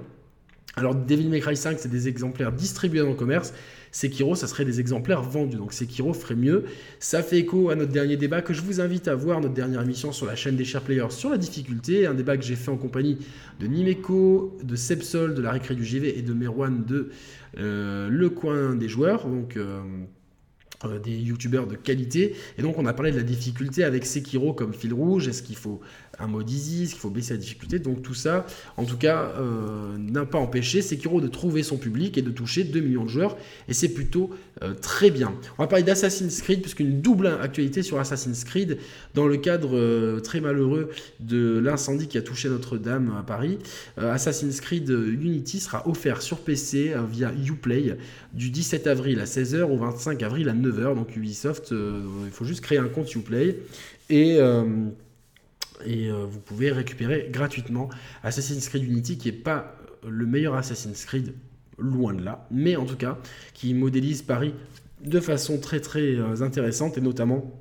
Alors, 0.76 0.96
Devil 0.96 1.30
May 1.30 1.40
Cry 1.40 1.56
5, 1.56 1.78
c'est 1.80 1.92
des 1.92 2.08
exemplaires 2.08 2.52
distribués 2.52 3.02
dans 3.02 3.10
le 3.10 3.14
commerce. 3.14 3.54
Sekiro, 3.96 4.36
ça 4.36 4.48
serait 4.48 4.66
des 4.66 4.82
exemplaires 4.82 5.22
vendus. 5.22 5.56
Donc 5.56 5.72
Sekiro 5.72 6.14
ferait 6.14 6.36
mieux. 6.36 6.66
Ça 7.00 7.24
fait 7.24 7.40
écho 7.40 7.70
à 7.70 7.76
notre 7.76 7.94
dernier 7.94 8.18
débat 8.18 8.42
que 8.42 8.54
je 8.54 8.62
vous 8.62 8.82
invite 8.82 9.08
à 9.08 9.16
voir, 9.16 9.40
notre 9.40 9.54
dernière 9.54 9.82
émission 9.82 10.12
sur 10.12 10.26
la 10.26 10.36
chaîne 10.36 10.58
des 10.58 10.66
Share 10.66 10.82
Players 10.82 11.12
sur 11.12 11.30
la 11.30 11.38
difficulté. 11.38 12.06
Un 12.06 12.14
débat 12.14 12.36
que 12.36 12.44
j'ai 12.44 12.58
fait 12.58 12.72
en 12.72 12.76
compagnie 12.76 13.18
de 13.62 13.68
Nimeko, 13.68 14.58
de 14.62 14.76
Sepsol, 14.76 15.34
de 15.34 15.42
la 15.42 15.52
récré 15.52 15.76
du 15.76 15.86
JV 15.86 16.20
et 16.20 16.22
de 16.22 16.34
Merwan 16.34 16.84
de 16.84 17.10
euh, 17.58 18.10
Le 18.10 18.30
Coin 18.30 18.76
des 18.76 18.90
Joueurs. 18.90 19.30
Donc. 19.30 19.56
Euh, 19.56 19.80
euh, 20.84 21.00
des 21.00 21.16
youtubeurs 21.16 21.68
de 21.68 21.76
qualité. 21.76 22.36
Et 22.58 22.62
donc 22.62 22.78
on 22.78 22.86
a 22.86 22.92
parlé 22.92 23.12
de 23.12 23.18
la 23.18 23.24
difficulté 23.24 23.84
avec 23.84 24.06
Sekiro 24.06 24.54
comme 24.54 24.74
fil 24.74 24.94
rouge. 24.94 25.28
Est-ce 25.28 25.42
qu'il 25.42 25.56
faut 25.56 25.80
un 26.20 26.28
mode 26.28 26.50
easy 26.50 26.84
Est-ce 26.84 26.92
qu'il 26.92 27.00
faut 27.00 27.10
baisser 27.10 27.34
la 27.34 27.40
difficulté? 27.40 27.80
Donc 27.80 28.02
tout 28.02 28.14
ça, 28.14 28.46
en 28.76 28.84
tout 28.84 28.98
cas, 28.98 29.32
euh, 29.38 29.98
n'a 29.98 30.26
pas 30.26 30.38
empêché 30.38 30.82
Sekiro 30.82 31.22
de 31.22 31.28
trouver 31.28 31.64
son 31.64 31.78
public 31.78 32.18
et 32.18 32.22
de 32.22 32.30
toucher 32.30 32.66
2 32.66 32.80
millions 32.82 33.06
de 33.06 33.10
joueurs. 33.10 33.38
Et 33.70 33.74
c'est 33.74 33.90
plutôt 33.90 34.32
euh, 34.64 34.74
très 34.74 35.12
bien. 35.12 35.34
On 35.58 35.64
va 35.64 35.68
parler 35.68 35.84
d'Assassin's 35.84 36.42
Creed, 36.42 36.62
puisqu'une 36.62 37.00
double 37.02 37.28
actualité 37.28 37.82
sur 37.82 37.98
Assassin's 37.98 38.44
Creed 38.44 38.78
dans 39.14 39.28
le 39.28 39.38
cadre 39.38 40.20
très 40.20 40.42
malheureux 40.42 40.90
de 41.22 41.58
l'incendie 41.60 42.08
qui 42.08 42.18
a 42.18 42.22
touché 42.22 42.50
Notre-Dame 42.50 43.14
à 43.18 43.24
Paris. 43.24 43.60
Assassin's 43.98 44.60
Creed 44.60 44.90
Unity 44.90 45.60
sera 45.60 45.88
offert 45.88 46.22
sur 46.22 46.40
PC 46.40 46.94
via 47.10 47.32
Uplay 47.34 47.98
du 48.34 48.50
17 48.50 48.88
avril 48.88 49.20
à 49.20 49.26
16h 49.26 49.64
au 49.64 49.78
25 49.78 50.22
avril 50.24 50.50
à 50.50 50.54
9h 50.54 50.65
donc 50.72 51.16
Ubisoft, 51.16 51.72
euh, 51.72 52.04
il 52.26 52.32
faut 52.32 52.46
juste 52.46 52.62
créer 52.62 52.78
un 52.78 52.88
compte 52.88 53.14
Uplay 53.16 53.60
et 54.10 54.38
euh, 54.40 54.90
et 55.86 56.10
euh, 56.10 56.26
vous 56.26 56.40
pouvez 56.40 56.72
récupérer 56.72 57.28
gratuitement 57.32 57.90
Assassin's 58.24 58.70
Creed 58.70 58.84
Unity 58.84 59.18
qui 59.18 59.30
n'est 59.30 59.38
pas 59.38 59.76
le 60.08 60.26
meilleur 60.26 60.56
Assassin's 60.56 61.06
Creed 61.06 61.34
loin 61.78 62.14
de 62.14 62.24
là 62.24 62.48
mais 62.52 62.76
en 62.76 62.86
tout 62.86 62.96
cas 62.96 63.18
qui 63.54 63.74
modélise 63.74 64.22
Paris 64.22 64.54
de 65.04 65.20
façon 65.20 65.60
très 65.60 65.82
très 65.82 66.18
intéressante 66.42 66.98
et 66.98 67.02
notamment 67.02 67.52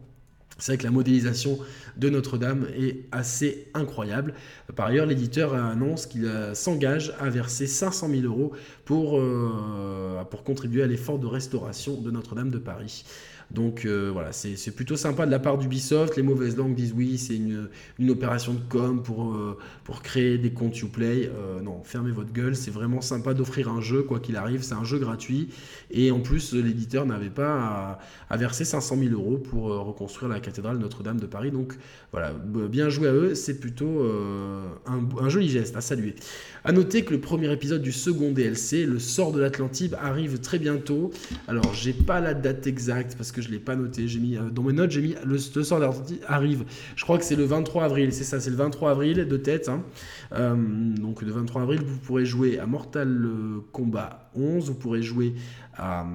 c'est 0.58 0.72
vrai 0.72 0.78
que 0.78 0.84
la 0.84 0.90
modélisation 0.90 1.58
de 1.96 2.08
Notre-Dame 2.08 2.66
est 2.76 3.06
assez 3.10 3.66
incroyable. 3.74 4.34
Par 4.76 4.86
ailleurs, 4.86 5.06
l'éditeur 5.06 5.54
annonce 5.54 6.06
qu'il 6.06 6.30
s'engage 6.54 7.12
à 7.18 7.28
verser 7.28 7.66
500 7.66 8.08
000 8.08 8.22
euros 8.22 8.52
pour, 8.84 9.18
euh, 9.18 10.22
pour 10.30 10.44
contribuer 10.44 10.82
à 10.82 10.86
l'effort 10.86 11.18
de 11.18 11.26
restauration 11.26 12.00
de 12.00 12.10
Notre-Dame 12.10 12.50
de 12.50 12.58
Paris. 12.58 13.04
Donc 13.50 13.84
euh, 13.84 14.10
voilà, 14.12 14.32
c'est 14.32 14.74
plutôt 14.74 14.96
sympa 14.96 15.26
de 15.26 15.30
la 15.30 15.38
part 15.38 15.58
d'Ubisoft. 15.58 16.16
Les 16.16 16.22
mauvaises 16.22 16.56
langues 16.56 16.74
disent 16.74 16.92
oui, 16.96 17.18
c'est 17.18 17.36
une, 17.36 17.68
opération 18.10 18.54
de 18.54 18.60
com 18.68 19.02
pour, 19.02 19.34
euh, 19.34 19.58
pour 19.84 20.02
créer 20.02 20.38
des 20.38 20.52
comptes 20.52 20.80
Uplay. 20.82 21.30
Euh, 21.32 21.60
non, 21.60 21.82
fermez 21.84 22.10
votre 22.10 22.32
gueule. 22.32 22.56
C'est 22.56 22.70
vraiment 22.70 23.00
sympa 23.00 23.34
d'offrir 23.34 23.68
un 23.68 23.80
jeu, 23.80 24.02
quoi 24.02 24.20
qu'il 24.20 24.36
arrive. 24.36 24.62
C'est 24.62 24.74
un 24.74 24.84
jeu 24.84 24.98
gratuit. 24.98 25.48
Et 25.90 26.10
en 26.10 26.20
plus, 26.20 26.52
l'éditeur 26.52 27.06
n'avait 27.06 27.30
pas 27.30 28.00
à, 28.28 28.36
verser 28.36 28.64
500 28.64 28.96
000 28.98 29.12
euros 29.12 29.38
pour 29.38 29.64
reconstruire 29.64 30.28
la 30.28 30.40
cathédrale 30.40 30.78
Notre-Dame 30.78 31.20
de 31.20 31.26
Paris. 31.26 31.50
Donc 31.50 31.74
voilà, 32.12 32.32
bien 32.32 32.88
joué 32.88 33.08
à 33.08 33.12
eux. 33.12 33.34
C'est 33.34 33.60
plutôt 33.60 34.02
un, 34.86 35.28
joli 35.28 35.48
geste 35.48 35.76
à 35.76 35.80
saluer. 35.80 36.14
À 36.64 36.72
noter 36.72 37.04
que 37.04 37.12
le 37.12 37.20
premier 37.20 37.52
épisode 37.52 37.82
du 37.82 37.92
second 37.92 38.32
DLC, 38.32 38.86
Le 38.86 38.98
sort 38.98 39.32
de 39.32 39.40
l'Atlantide, 39.40 39.96
arrive 40.00 40.40
très 40.40 40.58
bientôt. 40.58 41.10
Alors, 41.46 41.74
j'ai 41.74 41.92
pas 41.92 42.20
la 42.20 42.34
date 42.34 42.66
exacte 42.66 43.14
parce 43.16 43.32
que 43.32 43.33
je 43.40 43.50
l'ai 43.50 43.58
pas 43.58 43.76
noté. 43.76 44.08
J'ai 44.08 44.20
mis 44.20 44.36
euh, 44.36 44.50
dans 44.50 44.62
mes 44.62 44.72
notes, 44.72 44.90
j'ai 44.90 45.02
mis 45.02 45.14
le, 45.24 45.38
sort 45.38 45.78
de 45.78 45.84
l'Atlantide 45.84 46.20
arrive. 46.26 46.64
Je 46.96 47.04
crois 47.04 47.18
que 47.18 47.24
c'est 47.24 47.36
le 47.36 47.44
23 47.44 47.84
avril. 47.84 48.12
C'est 48.12 48.24
ça, 48.24 48.40
c'est 48.40 48.50
le 48.50 48.56
23 48.56 48.90
avril 48.90 49.26
de 49.26 49.36
tête. 49.36 49.68
Hein. 49.68 49.82
Euh, 50.32 50.54
donc, 50.56 51.22
le 51.22 51.32
23 51.32 51.62
avril, 51.62 51.80
vous 51.84 51.98
pourrez 51.98 52.26
jouer 52.26 52.58
à 52.58 52.66
Mortal 52.66 53.26
Kombat 53.72 54.30
11. 54.34 54.68
Vous 54.68 54.74
pourrez 54.74 55.02
jouer 55.02 55.34
à 55.76 56.06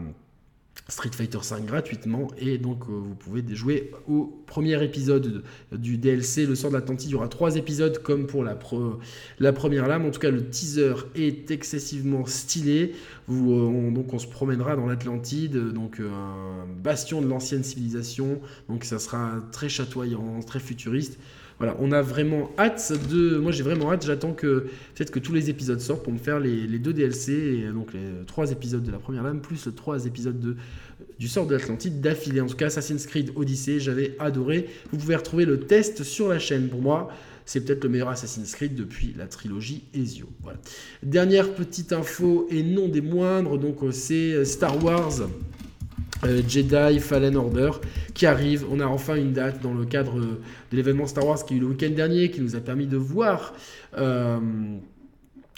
Street 0.90 1.12
Fighter 1.14 1.40
5 1.42 1.66
gratuitement 1.66 2.28
et 2.38 2.58
donc 2.58 2.84
euh, 2.84 2.92
vous 2.92 3.16
pouvez 3.16 3.44
jouer 3.56 3.92
au 4.08 4.26
premier 4.48 4.84
épisode 4.84 5.44
du 5.72 5.98
DLC 5.98 6.46
Le 6.46 6.56
sort 6.56 6.72
de 6.72 6.76
l'Atlantide. 6.76 7.10
Il 7.10 7.14
y 7.14 7.16
aura 7.16 7.28
trois 7.28 7.56
épisodes 7.56 8.02
comme 8.02 8.26
pour 8.26 8.44
la, 8.44 8.56
première 8.56 9.88
lame. 9.88 10.06
En 10.06 10.12
tout 10.12 10.20
cas, 10.20 10.32
le 10.32 10.50
teaser 10.50 10.96
est 11.16 11.52
excessivement 11.52 12.26
stylé. 12.26 12.94
Euh, 13.30 13.34
on, 13.34 13.92
donc 13.92 14.14
on 14.14 14.20
se 14.20 14.28
promènera 14.28 14.76
dans 14.76 14.88
l'Atlantide, 14.88 15.72
donc 15.72 16.00
euh, 16.00 16.10
un 16.10 16.66
bastion 16.82 17.22
de 17.22 17.28
l'ancienne 17.28 17.64
civilisation. 17.64 18.42
Donc 18.68 18.84
ça 18.84 19.00
sera 19.00 19.42
très 19.52 19.70
chatoyant, 19.70 20.42
très 20.46 20.60
futuriste. 20.60 21.20
Voilà, 21.60 21.76
on 21.80 21.92
a 21.92 22.02
vraiment 22.02 22.52
hâte 22.58 22.94
de. 23.10 23.38
Moi, 23.38 23.52
j'ai 23.52 23.64
vraiment 23.64 23.92
hâte. 23.92 24.06
J'attends 24.06 24.34
que 24.34 24.68
peut-être 24.96 25.12
que 25.12 25.20
tous 25.20 25.34
les 25.34 25.50
épisodes 25.50 25.80
sortent 25.82 26.04
pour 26.04 26.14
me 26.14 26.18
faire 26.18 26.40
les, 26.40 26.80
deux 26.80 26.94
DLC, 26.94 27.34
et 27.68 27.72
donc 27.72 27.94
les 27.94 28.26
trois 28.26 28.52
épisodes 28.52 28.82
de 28.82 28.92
la 28.92 28.98
première 28.98 29.24
lame, 29.24 29.42
plus 29.42 29.68
trois 29.76 30.06
épisodes 30.06 30.40
de, 30.40 30.56
du 31.20 31.28
sort 31.28 31.46
de 31.48 31.56
l'Atlantide 31.56 32.00
d'affilée. 32.00 32.40
En 32.40 32.48
tout 32.48 32.56
cas, 32.56 32.68
Assassin's 32.68 33.06
Creed 33.06 33.34
Odyssey, 33.36 33.82
j'avais 33.82 34.16
adoré. 34.20 34.70
Vous 34.92 34.98
pouvez 34.98 35.18
retrouver 35.18 35.44
le 35.44 35.60
test 35.60 36.04
sur 36.04 36.30
la 36.30 36.40
chaîne. 36.40 36.70
Pour 36.70 36.82
moi, 36.82 37.10
c'est 37.46 37.66
peut-être 37.66 37.84
le 37.84 37.90
meilleur 37.90 38.08
Assassin's 38.08 38.56
Creed 38.56 38.76
depuis 38.76 39.14
la 39.18 39.28
trilogie 39.28 39.84
Ezio. 39.94 40.30
Voilà. 40.42 40.60
Dernière 41.04 41.54
petite 41.56 41.92
info 41.92 42.48
et 42.50 42.64
non 42.64 42.88
des 42.88 43.02
moindres, 43.02 43.58
donc 43.58 43.84
euh, 43.84 43.92
c'est 43.92 44.46
Star 44.46 44.82
Wars. 44.82 45.28
Euh, 46.26 46.42
Jedi 46.48 47.00
Fallen 47.00 47.38
Order 47.38 47.72
qui 48.14 48.26
arrive. 48.26 48.66
On 48.70 48.80
a 48.80 48.86
enfin 48.86 49.16
une 49.16 49.32
date 49.32 49.62
dans 49.62 49.74
le 49.74 49.86
cadre 49.86 50.20
de 50.20 50.38
l'événement 50.72 51.08
Star 51.08 51.26
Wars 51.26 51.46
qui 51.46 51.54
a 51.54 51.58
eu 51.58 51.60
le 51.62 51.68
week-end 51.68 51.92
dernier, 51.92 52.30
qui 52.30 52.42
nous 52.42 52.56
a 52.56 52.60
permis 52.60 52.88
de 52.88 52.98
voir 52.98 53.54
euh, 53.98 54.38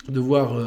de 0.10 0.20
voir 0.20 0.58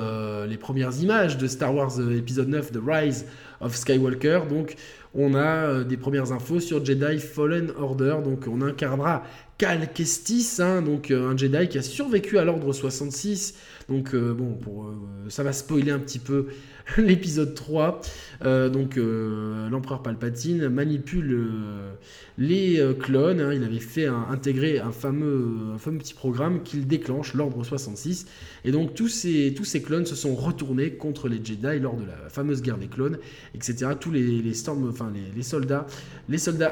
les 0.47 0.57
premières 0.57 0.97
images 1.01 1.39
de 1.39 1.49
Star 1.49 1.75
Wars 1.75 1.93
épisode 2.13 2.49
9, 2.49 2.71
The 2.71 2.79
Rise 2.87 3.27
of 3.61 3.75
Skywalker. 3.75 4.43
Donc 4.49 4.77
on 5.13 5.35
a 5.35 5.83
des 5.83 5.97
premières 5.97 6.31
infos 6.31 6.61
sur 6.61 6.85
Jedi 6.85 7.19
Fallen 7.19 7.73
Order. 7.77 8.19
Donc 8.25 8.45
on 8.49 8.63
incarnera 8.63 9.25
Cal 9.59 9.93
Kestis, 9.93 10.61
hein, 10.61 10.83
donc 10.83 11.11
un 11.11 11.37
Jedi 11.37 11.69
qui 11.69 11.79
a 11.79 11.83
survécu 11.83 12.39
à 12.39 12.45
l'ordre 12.45 12.73
66. 12.73 13.55
Donc 13.89 14.15
bon, 14.15 14.55
pour, 14.55 14.91
ça 15.29 15.43
va 15.43 15.53
spoiler 15.53 15.91
un 15.91 15.99
petit 15.99 16.19
peu 16.19 16.47
l'épisode 16.99 17.55
3. 17.55 18.01
Euh, 18.45 18.69
donc 18.69 18.97
euh, 18.97 19.69
l'empereur 19.71 20.03
Palpatine 20.03 20.69
manipule 20.69 21.33
euh, 21.33 21.93
les 22.39 22.83
clones. 22.99 23.41
Hein. 23.41 23.55
il 23.55 23.65
avait 23.65 23.79
fait 23.79 24.07
intégrer 24.07 24.79
un 24.79 24.93
fameux, 24.93 25.77
petit 25.99 26.15
programme 26.15 26.63
qu'il 26.63 26.87
déclenche 26.87 27.35
l'ordre 27.35 27.65
66. 27.65 28.27
Et 28.65 28.73
donc 28.73 28.95
tous 28.95 29.09
ces, 29.09 29.83
clones 29.85 30.07
se 30.07 30.15
sont 30.15 30.35
retournés 30.35 30.93
contre 30.93 31.29
les 31.29 31.43
Jedi 31.45 31.81
lors 31.81 31.97
de 31.97 32.05
la 32.05 32.29
fameuse 32.29 32.63
guerre 32.63 32.79
des 32.79 32.89
clones, 32.89 33.19
etc. 33.55 33.93
Tous 33.99 34.11
les, 34.11 34.43
les 34.43 34.55
soldats 34.55 35.87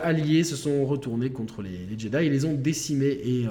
alliés 0.03 0.45
se 0.45 0.57
sont 0.57 0.85
retournés 0.85 1.31
contre 1.31 1.63
les, 1.63 1.89
Jedi 1.99 2.17
et 2.17 2.31
les 2.31 2.45
ont 2.45 2.55
décimés. 2.55 3.19
Et 3.25 3.47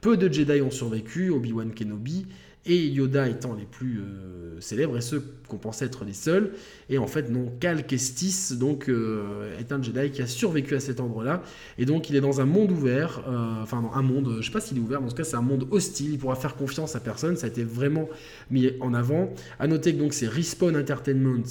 peu 0.00 0.16
de 0.16 0.32
Jedi 0.32 0.60
ont 0.60 0.70
survécu. 0.70 1.30
Obi-Wan 1.30 1.72
Kenobi 1.72 2.26
et 2.68 2.86
Yoda 2.86 3.28
étant 3.28 3.54
les 3.54 3.64
plus 3.64 4.00
euh, 4.00 4.60
célèbres 4.60 4.98
et 4.98 5.00
ceux 5.00 5.24
qu'on 5.48 5.56
pensait 5.56 5.86
être 5.86 6.04
les 6.04 6.12
seuls. 6.12 6.52
Et 6.90 6.98
en 6.98 7.06
fait, 7.06 7.30
non, 7.30 7.50
Cal 7.58 7.86
Kestis 7.86 8.56
donc, 8.56 8.90
euh, 8.90 9.58
est 9.58 9.72
un 9.72 9.82
Jedi 9.82 10.10
qui 10.10 10.20
a 10.20 10.26
survécu 10.26 10.74
à 10.74 10.80
cet 10.80 11.00
endroit-là. 11.00 11.42
Et 11.78 11.86
donc, 11.86 12.10
il 12.10 12.16
est 12.16 12.20
dans 12.20 12.42
un 12.42 12.44
monde 12.44 12.70
ouvert, 12.70 13.24
euh, 13.26 13.62
enfin, 13.62 13.80
dans 13.80 13.92
un 13.92 14.02
monde, 14.02 14.36
je 14.40 14.46
sais 14.46 14.52
pas 14.52 14.60
s'il 14.60 14.76
est 14.76 14.80
ouvert, 14.80 15.00
mais 15.00 15.06
en 15.06 15.10
tout 15.10 15.16
cas, 15.16 15.24
c'est 15.24 15.36
un 15.36 15.42
monde 15.42 15.66
hostile. 15.70 16.12
Il 16.12 16.18
pourra 16.18 16.36
faire 16.36 16.56
confiance 16.56 16.94
à 16.94 17.00
personne. 17.00 17.36
Ça 17.36 17.46
a 17.46 17.48
été 17.48 17.64
vraiment 17.64 18.08
mis 18.50 18.70
en 18.80 18.92
avant. 18.92 19.32
À 19.58 19.66
noter 19.66 19.94
que 19.94 19.98
donc, 19.98 20.12
c'est 20.12 20.28
Respawn 20.28 20.76
Entertainment, 20.76 21.42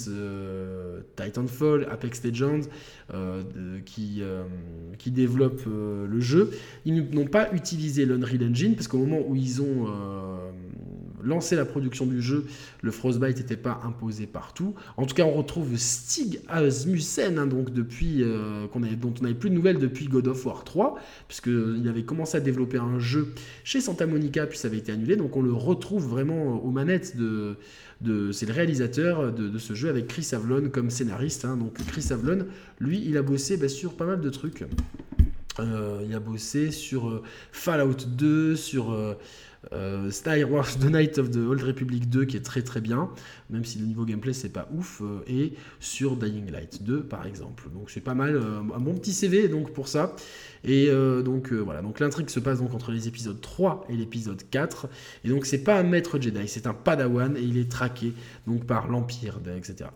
Titanfall, 1.16 1.88
Apex 1.90 2.22
Legends, 2.24 2.68
qui, 3.84 4.22
qui 4.98 5.10
développent 5.10 5.66
le 5.66 6.20
jeu. 6.20 6.50
Ils 6.84 7.10
n'ont 7.10 7.26
pas 7.26 7.52
utilisé 7.52 8.04
l'Unreal 8.04 8.50
Engine 8.50 8.74
parce 8.76 8.86
qu'au 8.86 8.98
moment 8.98 9.22
où 9.26 9.34
ils 9.34 9.60
ont 9.62 9.86
lancer 11.22 11.56
la 11.56 11.64
production 11.64 12.06
du 12.06 12.20
jeu, 12.22 12.46
le 12.82 12.90
Frostbite 12.90 13.38
n'était 13.38 13.56
pas 13.56 13.80
imposé 13.84 14.26
partout. 14.26 14.74
En 14.96 15.06
tout 15.06 15.14
cas, 15.14 15.24
on 15.24 15.32
retrouve 15.32 15.76
Stig 15.76 16.40
Asmussen, 16.48 17.38
hein, 17.38 17.46
donc 17.46 17.72
depuis, 17.72 18.22
euh, 18.22 18.66
dont 19.00 19.14
on 19.18 19.22
n'avait 19.22 19.34
plus 19.34 19.50
de 19.50 19.54
nouvelles 19.54 19.78
depuis 19.78 20.06
God 20.06 20.28
of 20.28 20.44
War 20.46 20.64
3, 20.64 20.98
puisqu'il 21.26 21.86
avait 21.88 22.04
commencé 22.04 22.36
à 22.36 22.40
développer 22.40 22.78
un 22.78 22.98
jeu 22.98 23.34
chez 23.64 23.80
Santa 23.80 24.06
Monica, 24.06 24.46
puis 24.46 24.58
ça 24.58 24.68
avait 24.68 24.78
été 24.78 24.92
annulé. 24.92 25.16
Donc 25.16 25.36
on 25.36 25.42
le 25.42 25.52
retrouve 25.52 26.06
vraiment 26.06 26.62
aux 26.64 26.70
manettes 26.70 27.16
de. 27.16 27.56
de 28.00 28.32
c'est 28.32 28.46
le 28.46 28.52
réalisateur 28.52 29.32
de, 29.32 29.58
ce 29.58 29.74
jeu 29.74 29.88
avec 29.88 30.06
Chris 30.06 30.28
Avlon 30.32 30.70
comme 30.70 30.90
scénariste. 30.90 31.44
Hein. 31.44 31.56
Donc 31.56 31.74
Chris 31.86 32.06
Avlon, 32.10 32.46
lui, 32.80 33.02
il 33.04 33.16
a 33.16 33.22
bossé 33.22 33.56
bah, 33.56 33.68
sur 33.68 33.94
pas 33.94 34.06
mal 34.06 34.20
de 34.20 34.30
trucs. 34.30 34.64
Euh, 35.60 36.02
il 36.08 36.14
a 36.14 36.20
bossé 36.20 36.70
sur 36.70 37.08
euh, 37.08 37.22
Fallout 37.52 38.06
2, 38.06 38.56
sur 38.56 38.92
euh, 38.92 39.14
Star 40.10 40.38
Wars 40.50 40.78
The 40.78 40.84
Night 40.84 41.18
of 41.18 41.30
the 41.30 41.38
Old 41.38 41.62
Republic 41.62 42.08
2 42.08 42.24
qui 42.24 42.36
est 42.36 42.42
très 42.42 42.62
très 42.62 42.80
bien, 42.80 43.10
même 43.50 43.64
si 43.64 43.78
le 43.78 43.86
niveau 43.86 44.04
gameplay 44.04 44.32
c'est 44.32 44.48
pas 44.48 44.68
ouf, 44.72 45.02
euh, 45.02 45.20
et 45.26 45.54
sur 45.80 46.16
Dying 46.16 46.50
Light 46.50 46.82
2 46.82 47.02
par 47.02 47.26
exemple. 47.26 47.68
Donc 47.72 47.90
c'est 47.90 48.00
pas 48.00 48.14
mal, 48.14 48.36
euh, 48.36 48.60
un 48.60 48.80
bon 48.80 48.94
petit 48.94 49.12
CV 49.12 49.48
pour 49.74 49.88
ça. 49.88 50.14
Et 50.64 50.90
donc 51.24 51.52
voilà, 51.52 51.82
donc 51.82 52.00
l'intrigue 52.00 52.28
se 52.30 52.40
passe 52.40 52.58
donc 52.58 52.74
entre 52.74 52.90
les 52.90 53.06
épisodes 53.06 53.40
3 53.40 53.86
et 53.88 53.94
l'épisode 53.94 54.42
4. 54.50 54.88
Et 55.24 55.28
donc 55.28 55.46
c'est 55.46 55.62
pas 55.62 55.78
un 55.78 55.84
maître 55.84 56.18
Jedi, 56.20 56.48
c'est 56.48 56.66
un 56.66 56.74
Padawan 56.74 57.36
et 57.36 57.42
il 57.42 57.58
est 57.58 57.70
traqué 57.70 58.12
donc 58.46 58.64
par 58.64 58.88
l'Empire, 58.88 59.38
etc. 59.56 59.90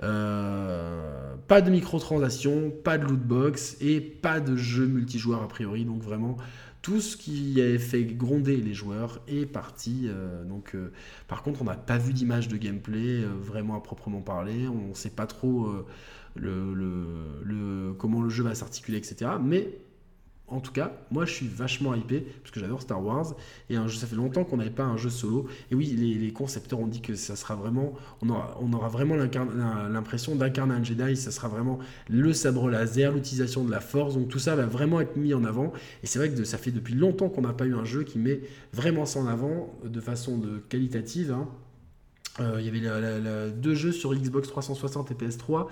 pas 0.00 1.60
de 1.60 1.70
microtransactions, 1.70 2.72
pas 2.82 2.98
de 2.98 3.04
lootbox 3.04 3.76
et 3.80 4.00
pas 4.00 4.40
de 4.40 4.56
jeu 4.56 4.86
multijoueur 4.86 5.42
a 5.42 5.48
priori, 5.48 5.84
donc 5.84 6.02
vraiment 6.02 6.36
tout 6.82 7.00
ce 7.00 7.16
qui 7.16 7.60
avait 7.60 7.78
fait 7.78 8.04
gronder 8.04 8.56
les 8.56 8.74
joueurs 8.74 9.20
est 9.26 9.46
parti. 9.46 10.04
Euh, 10.06 10.44
donc, 10.44 10.74
euh, 10.74 10.92
par 11.26 11.42
contre, 11.42 11.62
on 11.62 11.64
n'a 11.64 11.74
pas 11.74 11.98
vu 11.98 12.12
d'image 12.12 12.48
de 12.48 12.56
gameplay 12.56 13.22
euh, 13.22 13.28
vraiment 13.40 13.76
à 13.76 13.80
proprement 13.80 14.20
parler. 14.20 14.68
On 14.68 14.88
ne 14.90 14.94
sait 14.94 15.10
pas 15.10 15.26
trop 15.26 15.70
le, 16.36 17.94
comment 17.98 18.22
le 18.22 18.28
jeu 18.28 18.44
va 18.44 18.54
s'articuler, 18.54 18.98
etc. 18.98 19.32
Mais 19.42 19.78
en 20.50 20.60
tout 20.60 20.72
cas, 20.72 20.92
moi 21.10 21.26
je 21.26 21.32
suis 21.32 21.46
vachement 21.46 21.94
hypé 21.94 22.20
parce 22.42 22.50
que 22.50 22.60
j'adore 22.60 22.80
Star 22.80 23.04
Wars 23.04 23.34
et 23.68 23.74
ça 23.74 24.06
fait 24.06 24.16
longtemps 24.16 24.44
qu'on 24.44 24.56
n'avait 24.56 24.70
pas 24.70 24.84
un 24.84 24.96
jeu 24.96 25.10
solo. 25.10 25.46
Et 25.70 25.74
oui, 25.74 25.86
les, 25.86 26.32
concepteurs 26.32 26.80
ont 26.80 26.86
dit 26.86 27.00
que 27.00 27.14
ça 27.14 27.36
sera 27.36 27.54
vraiment, 27.54 27.94
on 28.22 28.30
aura, 28.72 28.88
vraiment 28.88 29.16
l'impression 29.16 30.36
d'incarner 30.36 30.74
un 30.74 30.82
Jedi. 30.82 31.16
Ça 31.16 31.30
sera 31.30 31.48
vraiment 31.48 31.78
le 32.08 32.32
sabre 32.32 32.70
laser, 32.70 33.12
l'utilisation 33.12 33.64
de 33.64 33.70
la 33.70 33.80
Force. 33.80 34.14
Donc 34.14 34.28
tout 34.28 34.38
ça 34.38 34.56
va 34.56 34.66
vraiment 34.66 35.00
être 35.00 35.16
mis 35.16 35.34
en 35.34 35.44
avant. 35.44 35.72
Et 36.02 36.06
c'est 36.06 36.18
vrai 36.18 36.30
que 36.30 36.44
ça 36.44 36.58
fait 36.58 36.70
depuis 36.70 36.94
longtemps 36.94 37.28
qu'on 37.28 37.42
n'a 37.42 37.52
pas 37.52 37.66
eu 37.66 37.74
un 37.74 37.84
jeu 37.84 38.04
qui 38.04 38.18
met 38.18 38.40
vraiment 38.72 39.04
ça 39.04 39.20
en 39.20 39.26
avant 39.26 39.74
de 39.84 40.00
façon 40.00 40.40
qualitative. 40.68 41.32
Hein. 41.32 41.48
Euh, 42.40 42.56
il 42.60 42.66
y 42.66 42.68
avait 42.68 43.50
deux 43.50 43.74
jeux 43.74 43.92
sur 43.92 44.14
Xbox 44.14 44.48
360 44.48 45.10
et 45.10 45.14
PS3 45.14 45.66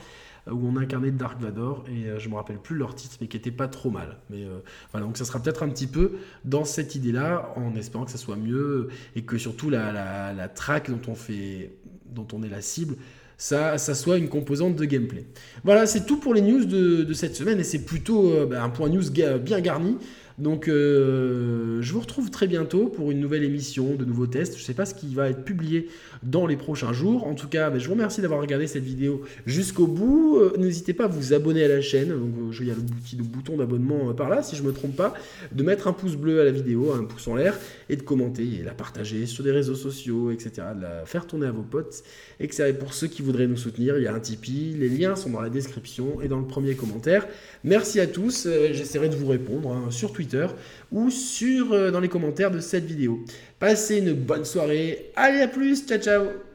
où 0.51 0.67
on 0.67 0.77
incarnait 0.77 1.11
Dark 1.11 1.41
Vador 1.41 1.85
et 1.89 2.07
euh, 2.07 2.19
je 2.19 2.29
me 2.29 2.35
rappelle 2.35 2.59
plus 2.59 2.77
leur 2.77 2.95
titre 2.95 3.17
mais 3.21 3.27
qui 3.27 3.37
était 3.37 3.51
pas 3.51 3.69
trop 3.69 3.91
mal 3.91 4.19
mais 4.31 4.45
euh, 4.45 4.59
voilà 4.93 5.07
donc 5.07 5.17
ça 5.17 5.25
sera 5.25 5.41
peut-être 5.41 5.63
un 5.63 5.69
petit 5.69 5.87
peu 5.87 6.13
dans 6.45 6.65
cette 6.65 6.95
idée 6.95 7.13
là 7.13 7.53
en 7.57 7.75
espérant 7.75 8.05
que 8.05 8.11
ça 8.11 8.19
soit 8.19 8.37
mieux 8.37 8.89
et 9.17 9.23
que 9.23 9.39
surtout 9.39 9.71
la, 9.71 9.93
la, 10.33 10.49
track 10.49 10.91
dont 10.91 11.01
on 11.11 11.15
fait 11.15 11.73
dont 12.09 12.27
on 12.33 12.43
est 12.43 12.49
la 12.49 12.61
cible 12.61 12.97
ça, 13.39 13.77
ça 13.77 13.95
soit 13.95 14.17
une 14.17 14.31
composante 14.31 14.77
de 14.77 14.85
gameplay. 14.87 15.27
Voilà, 15.63 15.85
c'est 15.87 16.07
tout 16.07 16.17
pour 16.17 16.33
les 16.33 16.41
news 16.41 16.65
de, 16.65 17.13
cette 17.13 17.37
semaine 17.37 17.61
et 17.61 17.65
c'est 17.65 17.85
plutôt 17.85 18.33
euh, 18.33 18.47
bah, 18.47 18.63
un 18.63 18.71
point 18.71 18.89
news 18.89 19.11
bien 19.11 19.61
garni. 19.61 19.99
Donc 20.39 20.69
euh, 20.69 21.81
je 21.81 21.93
vous 21.93 22.01
retrouve 22.01 22.31
très 22.31 22.47
bientôt 22.47 22.89
pour 22.89 23.11
une 23.11 23.21
nouvelle 23.21 23.43
émission, 23.43 23.95
de 23.95 24.05
nouveaux 24.05 24.27
tests. 24.27 24.55
Je 24.57 24.61
ne 24.61 24.65
sais 24.65 24.75
pas 24.75 24.85
ce 24.85 24.95
qui 24.95 25.15
va 25.15 25.31
être 25.31 25.45
publié 25.45 25.89
dans 26.23 26.47
les 26.47 26.57
prochains 26.57 26.93
jours. 26.93 27.27
En 27.27 27.35
tout 27.35 27.49
cas, 27.49 27.71
ben, 27.71 27.79
je 27.79 27.87
vous 27.87 27.95
remercie 27.95 28.21
d'avoir 28.21 28.41
regardé 28.41 28.67
cette 28.67 28.85
vidéo 28.85 29.23
jusqu'au 29.47 29.87
bout. 29.87 30.37
Euh, 30.37 30.55
n'hésitez 30.59 30.93
pas 30.93 31.05
à 31.05 31.09
vous 31.09 31.33
abonner 31.33 31.65
à 31.65 31.69
la 31.69 31.81
chaîne. 31.81 32.09
Donc, 32.09 32.35
euh, 32.39 32.57
il 32.61 32.67
y 32.67 32.71
a 32.71 32.75
le 32.75 32.83
petit 32.83 33.17
bouton 33.17 33.57
d'abonnement 33.57 34.13
par 34.13 34.29
là, 34.29 34.43
si 34.43 34.57
je 34.57 34.63
ne 34.63 34.69
me 34.69 34.73
trompe 34.75 34.95
pas. 34.95 35.15
De 35.53 35.63
mettre 35.63 35.89
un 35.89 35.95
pouce 35.95 36.17
bleu 36.17 36.41
à 36.43 36.45
la 36.45 36.51
vidéo, 36.51 36.93
un 36.93 37.05
pouce 37.05 37.29
en 37.29 37.35
l'air, 37.35 37.59
et 37.89 37.97
de 37.97 38.03
commenter 38.03 38.45
et 38.61 38.63
la 38.63 38.73
partager 38.73 39.25
sur 39.25 39.43
des 39.43 39.53
réseaux 39.53 39.75
sociaux, 39.75 40.31
etc. 40.31 40.51
De 40.77 40.83
la 40.83 41.07
faire 41.07 41.27
tourner 41.27 41.47
à 41.47 41.53
vos 41.53 41.63
potes. 41.63 42.03
Et 42.41 42.49
pour 42.79 42.93
ceux 42.93 43.07
qui 43.07 43.23
voudraient 43.23 43.47
nous 43.47 43.57
soutenir, 43.57 43.97
il 43.97 44.05
y 44.05 44.07
a 44.07 44.15
un 44.15 44.21
Tipeee. 44.21 44.75
Les 44.79 44.91
liens 44.91 45.17
sont 45.17 45.31
dans 45.31 45.41
la 45.41 45.49
description 45.49 46.21
et 46.21 46.29
dans 46.29 46.39
le 46.39 46.47
premier 46.47 46.75
commentaire. 46.75 47.27
Merci 47.65 48.01
à 48.01 48.07
tous. 48.07 48.47
J'essaierai 48.73 49.09
de 49.09 49.17
vous 49.17 49.29
répondre 49.29 49.73
hein, 49.73 49.91
sur 49.91 50.13
Twitter 50.13 50.26
ou 50.93 51.11
sur, 51.11 51.73
euh, 51.73 51.91
dans 51.91 52.01
les 52.01 52.09
commentaires 52.09 52.51
de 52.51 52.61
cette 52.61 52.85
vidéo. 52.85 53.25
Passez 53.59 53.99
une 53.99 54.13
bonne 54.13 54.45
soirée. 54.45 55.13
Allez, 55.17 55.41
à 55.41 55.49
plus. 55.49 55.87
Ciao, 55.87 55.99
ciao. 55.99 56.46